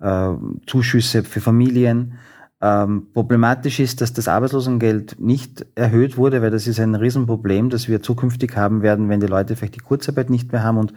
äh, 0.00 0.30
Zuschüsse 0.66 1.24
für 1.24 1.40
Familien. 1.40 2.14
Ähm, 2.62 3.06
problematisch 3.14 3.80
ist, 3.80 4.02
dass 4.02 4.12
das 4.12 4.28
Arbeitslosengeld 4.28 5.18
nicht 5.18 5.64
erhöht 5.76 6.18
wurde, 6.18 6.42
weil 6.42 6.50
das 6.50 6.66
ist 6.66 6.78
ein 6.78 6.94
Riesenproblem, 6.94 7.70
das 7.70 7.88
wir 7.88 8.02
zukünftig 8.02 8.54
haben 8.54 8.82
werden, 8.82 9.08
wenn 9.08 9.20
die 9.20 9.26
Leute 9.26 9.56
vielleicht 9.56 9.76
die 9.76 9.80
Kurzarbeit 9.80 10.28
nicht 10.28 10.52
mehr 10.52 10.62
haben 10.62 10.76
und 10.76 10.92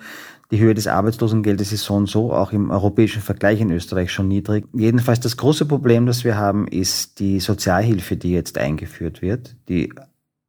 die 0.51 0.59
Höhe 0.59 0.73
des 0.73 0.87
Arbeitslosengeldes 0.87 1.71
ist 1.71 1.85
so 1.85 1.95
und 1.95 2.07
so 2.07 2.33
auch 2.33 2.51
im 2.51 2.69
europäischen 2.69 3.21
Vergleich 3.21 3.61
in 3.61 3.71
Österreich 3.71 4.11
schon 4.11 4.27
niedrig. 4.27 4.65
Jedenfalls 4.73 5.21
das 5.21 5.37
große 5.37 5.65
Problem, 5.65 6.05
das 6.05 6.25
wir 6.25 6.35
haben, 6.37 6.67
ist 6.67 7.19
die 7.19 7.39
Sozialhilfe, 7.39 8.17
die 8.17 8.33
jetzt 8.33 8.57
eingeführt 8.57 9.21
wird, 9.21 9.55
die 9.69 9.93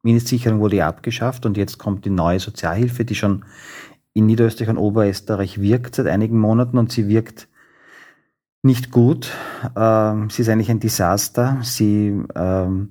Mindestsicherung 0.05 0.59
wurde 0.59 0.77
ja 0.77 0.87
abgeschafft 0.87 1.47
und 1.47 1.57
jetzt 1.57 1.79
kommt 1.79 2.05
die 2.05 2.11
neue 2.11 2.39
Sozialhilfe, 2.39 3.05
die 3.05 3.15
schon 3.15 3.43
in 4.13 4.27
Niederösterreich 4.27 4.69
und 4.69 4.77
Oberösterreich 4.77 5.59
wirkt 5.59 5.95
seit 5.95 6.05
einigen 6.05 6.39
Monaten 6.39 6.77
und 6.77 6.91
sie 6.91 7.07
wirkt 7.07 7.47
nicht 8.61 8.91
gut. 8.91 9.31
Ähm, 9.75 10.29
sie 10.29 10.43
ist 10.43 10.49
eigentlich 10.49 10.69
ein 10.69 10.79
Desaster. 10.79 11.57
Sie 11.63 12.21
ähm, 12.35 12.89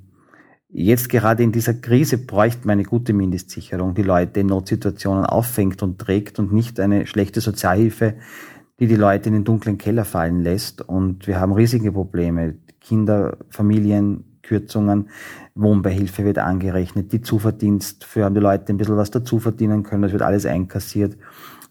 jetzt 0.69 1.09
gerade 1.09 1.45
in 1.45 1.53
dieser 1.53 1.75
Krise 1.75 2.19
bräuchte 2.19 2.67
man 2.67 2.75
eine 2.75 2.83
gute 2.83 3.13
Mindestsicherung, 3.13 3.95
die 3.95 4.03
Leute 4.03 4.41
in 4.41 4.49
Notsituationen 4.49 5.25
auffängt 5.25 5.85
und 5.85 6.01
trägt 6.01 6.41
und 6.41 6.53
nicht 6.53 6.81
eine 6.81 7.07
schlechte 7.07 7.41
Sozialhilfe, 7.41 8.15
die 8.81 8.89
die 8.89 8.97
Leute 8.97 9.29
in 9.29 9.35
den 9.35 9.45
dunklen 9.45 9.79
Keller 9.79 10.05
fallen 10.05 10.41
lässt. 10.41 10.83
Und 10.83 11.29
wir 11.29 11.39
haben 11.39 11.53
riesige 11.53 11.93
Probleme. 11.93 12.57
Kinder, 12.81 13.39
Familien, 13.51 14.34
Kürzungen, 14.45 15.09
Wohnbeihilfe 15.55 16.25
wird 16.25 16.39
angerechnet, 16.39 17.13
die 17.13 17.21
Zuverdienst 17.21 18.05
für 18.05 18.31
die 18.31 18.41
Leute 18.41 18.73
ein 18.73 18.77
bisschen 18.77 18.97
was 18.97 19.11
dazu 19.11 19.39
verdienen 19.39 19.83
können, 19.83 20.03
das 20.03 20.13
wird 20.13 20.23
alles 20.23 20.47
einkassiert. 20.47 21.17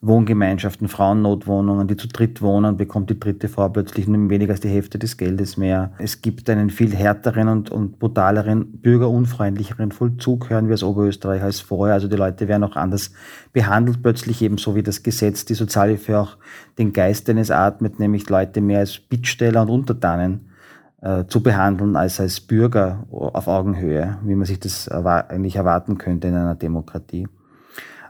Wohngemeinschaften, 0.05 0.89
Frauennotwohnungen, 0.89 1.87
die 1.87 1.95
zu 1.95 2.09
dritt 2.09 2.41
wohnen, 2.41 2.75
bekommt 2.75 3.09
die 3.09 3.17
dritte 3.17 3.47
Frau 3.47 3.69
plötzlich 3.69 4.05
nur 4.05 4.29
weniger 4.29 4.51
als 4.51 4.59
die 4.59 4.67
Hälfte 4.67 4.99
des 4.99 5.15
Geldes 5.15 5.55
mehr. 5.55 5.93
Es 5.97 6.21
gibt 6.21 6.49
einen 6.49 6.69
viel 6.69 6.93
härteren 6.93 7.47
und, 7.47 7.69
und 7.69 7.99
brutaleren, 7.99 8.81
bürgerunfreundlicheren 8.81 9.93
Vollzug, 9.93 10.49
hören 10.49 10.67
wir 10.67 10.73
aus 10.73 10.83
Oberösterreich 10.83 11.41
als 11.41 11.61
vorher. 11.61 11.93
Also 11.93 12.09
die 12.09 12.17
Leute 12.17 12.49
werden 12.49 12.65
auch 12.65 12.75
anders 12.75 13.11
behandelt, 13.53 14.03
plötzlich 14.03 14.41
ebenso 14.41 14.75
wie 14.75 14.83
das 14.83 15.03
Gesetz 15.03 15.45
die 15.45 15.53
Sozialhilfe 15.53 16.19
auch 16.19 16.35
den 16.77 16.91
Geist 16.91 17.29
eines 17.29 17.49
atmet, 17.49 17.97
nämlich 17.97 18.29
Leute 18.29 18.59
mehr 18.59 18.79
als 18.79 18.99
Bittsteller 18.99 19.61
und 19.61 19.69
Untertanen 19.69 20.52
äh, 21.03 21.25
zu 21.27 21.43
behandeln 21.43 21.97
als 21.97 22.19
als 22.19 22.39
Bürger 22.39 23.05
auf 23.11 23.47
Augenhöhe, 23.47 24.17
wie 24.23 24.35
man 24.35 24.45
sich 24.45 24.59
das 24.59 24.87
eigentlich 24.87 25.57
erwarten 25.57 25.97
könnte 25.97 26.29
in 26.29 26.35
einer 26.35 26.55
Demokratie. 26.55 27.27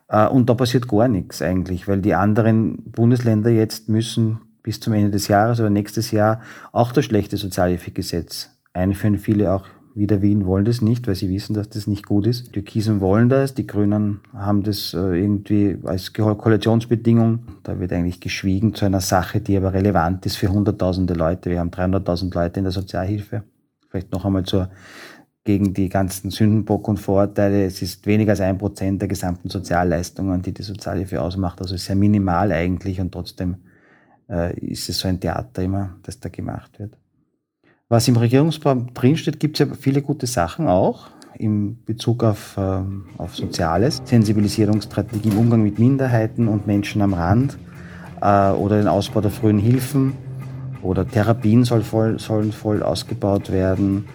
Äh, 0.08 0.27
und 0.27 0.49
da 0.49 0.53
passiert 0.53 0.88
gar 0.88 1.08
nichts 1.08 1.41
eigentlich, 1.41 1.88
weil 1.88 2.01
die 2.01 2.13
anderen 2.13 2.84
Bundesländer 2.91 3.49
jetzt 3.49 3.89
müssen 3.89 4.41
bis 4.62 4.79
zum 4.79 4.93
Ende 4.93 5.10
des 5.10 5.27
Jahres 5.27 5.60
oder 5.60 5.71
nächstes 5.71 6.12
Jahr 6.12 6.41
auch 6.71 6.91
das 6.91 7.06
schlechte 7.06 7.36
Sozialhilfegesetz 7.36 8.51
einführen. 8.73 9.17
Viele 9.17 9.51
auch 9.51 9.65
wieder 9.95 10.21
Wien 10.21 10.45
wollen 10.45 10.65
das 10.65 10.82
nicht, 10.82 11.08
weil 11.08 11.15
sie 11.15 11.29
wissen, 11.29 11.53
dass 11.53 11.69
das 11.69 11.86
nicht 11.88 12.06
gut 12.06 12.25
ist. 12.25 12.47
Die 12.47 12.51
Türkisen 12.51 12.99
wollen 12.99 13.29
das, 13.29 13.53
die 13.53 13.67
Grünen 13.67 14.21
haben 14.34 14.63
das 14.63 14.93
äh, 14.93 14.97
irgendwie 14.97 15.77
als 15.84 16.13
Koalitionsbedingung. 16.13 17.39
Da 17.63 17.79
wird 17.79 17.93
eigentlich 17.93 18.19
geschwiegen 18.19 18.73
zu 18.73 18.86
einer 18.86 19.01
Sache, 19.01 19.39
die 19.39 19.56
aber 19.56 19.73
relevant 19.73 20.25
ist 20.25 20.38
für 20.38 20.49
hunderttausende 20.49 21.13
Leute. 21.13 21.49
Wir 21.49 21.60
haben 21.60 21.69
300.000 21.69 22.34
Leute 22.34 22.60
in 22.60 22.63
der 22.63 22.71
Sozialhilfe. 22.71 23.43
Vielleicht 23.89 24.12
noch 24.12 24.25
einmal 24.25 24.43
zur 24.43 24.69
gegen 25.43 25.73
die 25.73 25.89
ganzen 25.89 26.32
Sündenbock 26.32 26.88
und 26.88 26.97
Vorurteile. 26.97 27.65
Es 27.65 27.82
ist 27.82 28.06
weniger 28.06 28.32
als 28.32 28.41
ein 28.41 28.58
Prozent 28.58 29.01
der 29.01 29.10
gesamten 29.10 29.49
Sozialleistungen, 29.49 30.41
die 30.41 30.53
die 30.53 30.63
Sozialhilfe 30.63 31.21
ausmacht. 31.21 31.62
Also 31.62 31.75
sehr 31.75 31.95
minimal 31.95 32.51
eigentlich 32.51 33.01
und 33.01 33.12
trotzdem 33.12 33.58
äh, 34.29 34.58
ist 34.60 34.88
es 34.89 34.99
so 34.99 35.08
ein 35.08 35.19
Theater 35.19 35.62
immer, 35.62 35.97
das 36.03 36.19
da 36.19 36.29
gemacht 36.29 36.79
wird. 36.79 36.97
Was 37.93 38.08
im 38.08 38.17
Regierungsprogramm 38.17 38.88
drinsteht, 38.95 39.39
gibt 39.39 39.60
es 39.60 39.67
ja 39.67 39.75
viele 39.79 40.01
gute 40.01 40.25
Sachen 40.25 40.67
auch 40.67 41.10
in 41.38 41.77
Bezug 41.86 42.23
auf, 42.23 42.56
ähm, 42.58 43.06
auf 43.19 43.36
Soziales. 43.36 44.01
Sensibilisierungsstrategie 44.06 45.29
im 45.29 45.38
Umgang 45.38 45.62
mit 45.62 45.77
Minderheiten 45.77 46.47
und 46.47 46.65
Menschen 46.65 47.03
am 47.03 47.13
Rand 47.13 47.56
äh, 48.19 48.49
oder 48.49 48.77
den 48.77 48.88
Ausbau 48.88 49.21
der 49.21 49.29
frühen 49.29 49.60
Hilfen 49.60 50.13
oder 50.82 51.08
Therapien 51.08 51.65
soll 51.65 51.84
voll, 51.84 52.17
sollen 52.17 52.51
voll 52.51 52.82
ausgebaut 52.82 53.51
werden. 53.51 54.06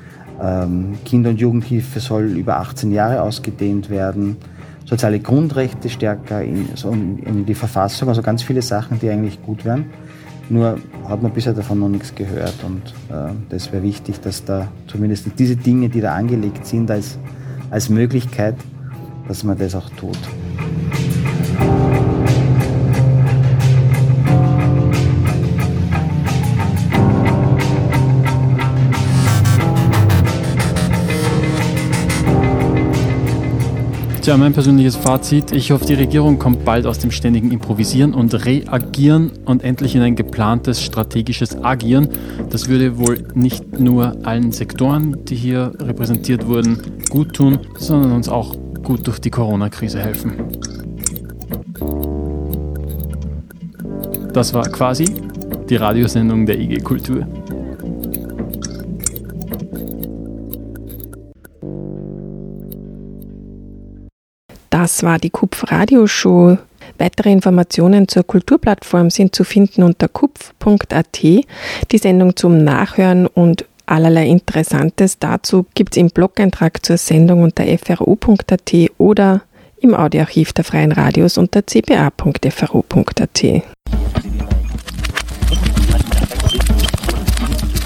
Ähm, 0.42 0.98
Kinder- 1.04 1.30
und 1.30 1.38
Jugendhilfe 1.38 2.00
soll 2.00 2.24
über 2.32 2.56
18 2.56 2.90
Jahre 2.90 3.22
ausgedehnt 3.22 3.90
werden. 3.90 4.38
Soziale 4.86 5.20
Grundrechte 5.20 5.88
stärker 5.88 6.42
in, 6.42 6.70
so 6.74 6.90
in 6.90 7.46
die 7.46 7.54
Verfassung, 7.54 8.08
also 8.08 8.22
ganz 8.22 8.42
viele 8.42 8.62
Sachen, 8.62 8.98
die 8.98 9.08
eigentlich 9.08 9.40
gut 9.40 9.64
wären. 9.64 9.86
Nur 10.50 10.78
hat 11.06 11.22
man 11.22 11.32
bisher 11.32 11.52
davon 11.52 11.80
noch 11.80 11.88
nichts 11.88 12.14
gehört 12.14 12.54
und 12.64 12.94
äh, 13.14 13.32
das 13.50 13.70
wäre 13.70 13.82
wichtig, 13.82 14.20
dass 14.20 14.44
da 14.44 14.68
zumindest 14.86 15.26
diese 15.38 15.56
Dinge, 15.56 15.88
die 15.88 16.00
da 16.00 16.14
angelegt 16.14 16.64
sind, 16.64 16.90
als, 16.90 17.18
als 17.70 17.90
Möglichkeit, 17.90 18.54
dass 19.26 19.44
man 19.44 19.58
das 19.58 19.74
auch 19.74 19.90
tut. 19.90 20.18
Tja, 34.28 34.36
mein 34.36 34.52
persönliches 34.52 34.94
Fazit. 34.94 35.52
Ich 35.52 35.70
hoffe, 35.70 35.86
die 35.86 35.94
Regierung 35.94 36.38
kommt 36.38 36.62
bald 36.66 36.84
aus 36.84 36.98
dem 36.98 37.10
ständigen 37.10 37.50
Improvisieren 37.50 38.12
und 38.12 38.44
Reagieren 38.44 39.32
und 39.46 39.64
endlich 39.64 39.94
in 39.94 40.02
ein 40.02 40.16
geplantes 40.16 40.82
strategisches 40.82 41.56
Agieren. 41.64 42.10
Das 42.50 42.68
würde 42.68 42.98
wohl 42.98 43.26
nicht 43.32 43.80
nur 43.80 44.26
allen 44.26 44.52
Sektoren, 44.52 45.24
die 45.24 45.34
hier 45.34 45.72
repräsentiert 45.80 46.46
wurden, 46.46 46.78
gut 47.08 47.36
tun, 47.36 47.58
sondern 47.78 48.12
uns 48.12 48.28
auch 48.28 48.54
gut 48.82 49.06
durch 49.06 49.18
die 49.18 49.30
Corona-Krise 49.30 49.98
helfen. 49.98 50.34
Das 54.34 54.52
war 54.52 54.68
quasi 54.68 55.06
die 55.70 55.76
Radiosendung 55.76 56.44
der 56.44 56.58
IG 56.58 56.80
Kultur. 56.80 57.26
Das 64.98 65.04
war 65.04 65.18
die 65.20 65.30
Kupf 65.30 65.70
Radioshow. 65.70 66.58
Weitere 66.98 67.30
Informationen 67.30 68.08
zur 68.08 68.24
Kulturplattform 68.24 69.10
sind 69.10 69.32
zu 69.32 69.44
finden 69.44 69.84
unter 69.84 70.08
kupf.at. 70.08 71.22
Die 71.22 71.46
Sendung 71.92 72.34
zum 72.34 72.64
Nachhören 72.64 73.28
und 73.28 73.64
allerlei 73.86 74.26
Interessantes 74.26 75.20
dazu 75.20 75.66
gibt 75.74 75.92
es 75.92 75.98
im 75.98 76.08
Blog-Eintrag 76.10 76.84
zur 76.84 76.96
Sendung 76.96 77.44
unter 77.44 77.62
fro.at 77.78 78.74
oder 78.98 79.42
im 79.78 79.94
Audioarchiv 79.94 80.52
der 80.52 80.64
Freien 80.64 80.90
Radios 80.90 81.38
unter 81.38 81.62
cba.fro.at. 81.64 83.44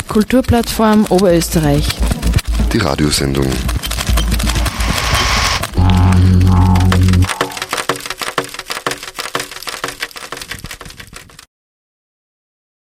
Kulturplattform 0.09 1.05
Oberösterreich. 1.11 1.88
Die 2.72 2.79
Radiosendung 2.79 3.48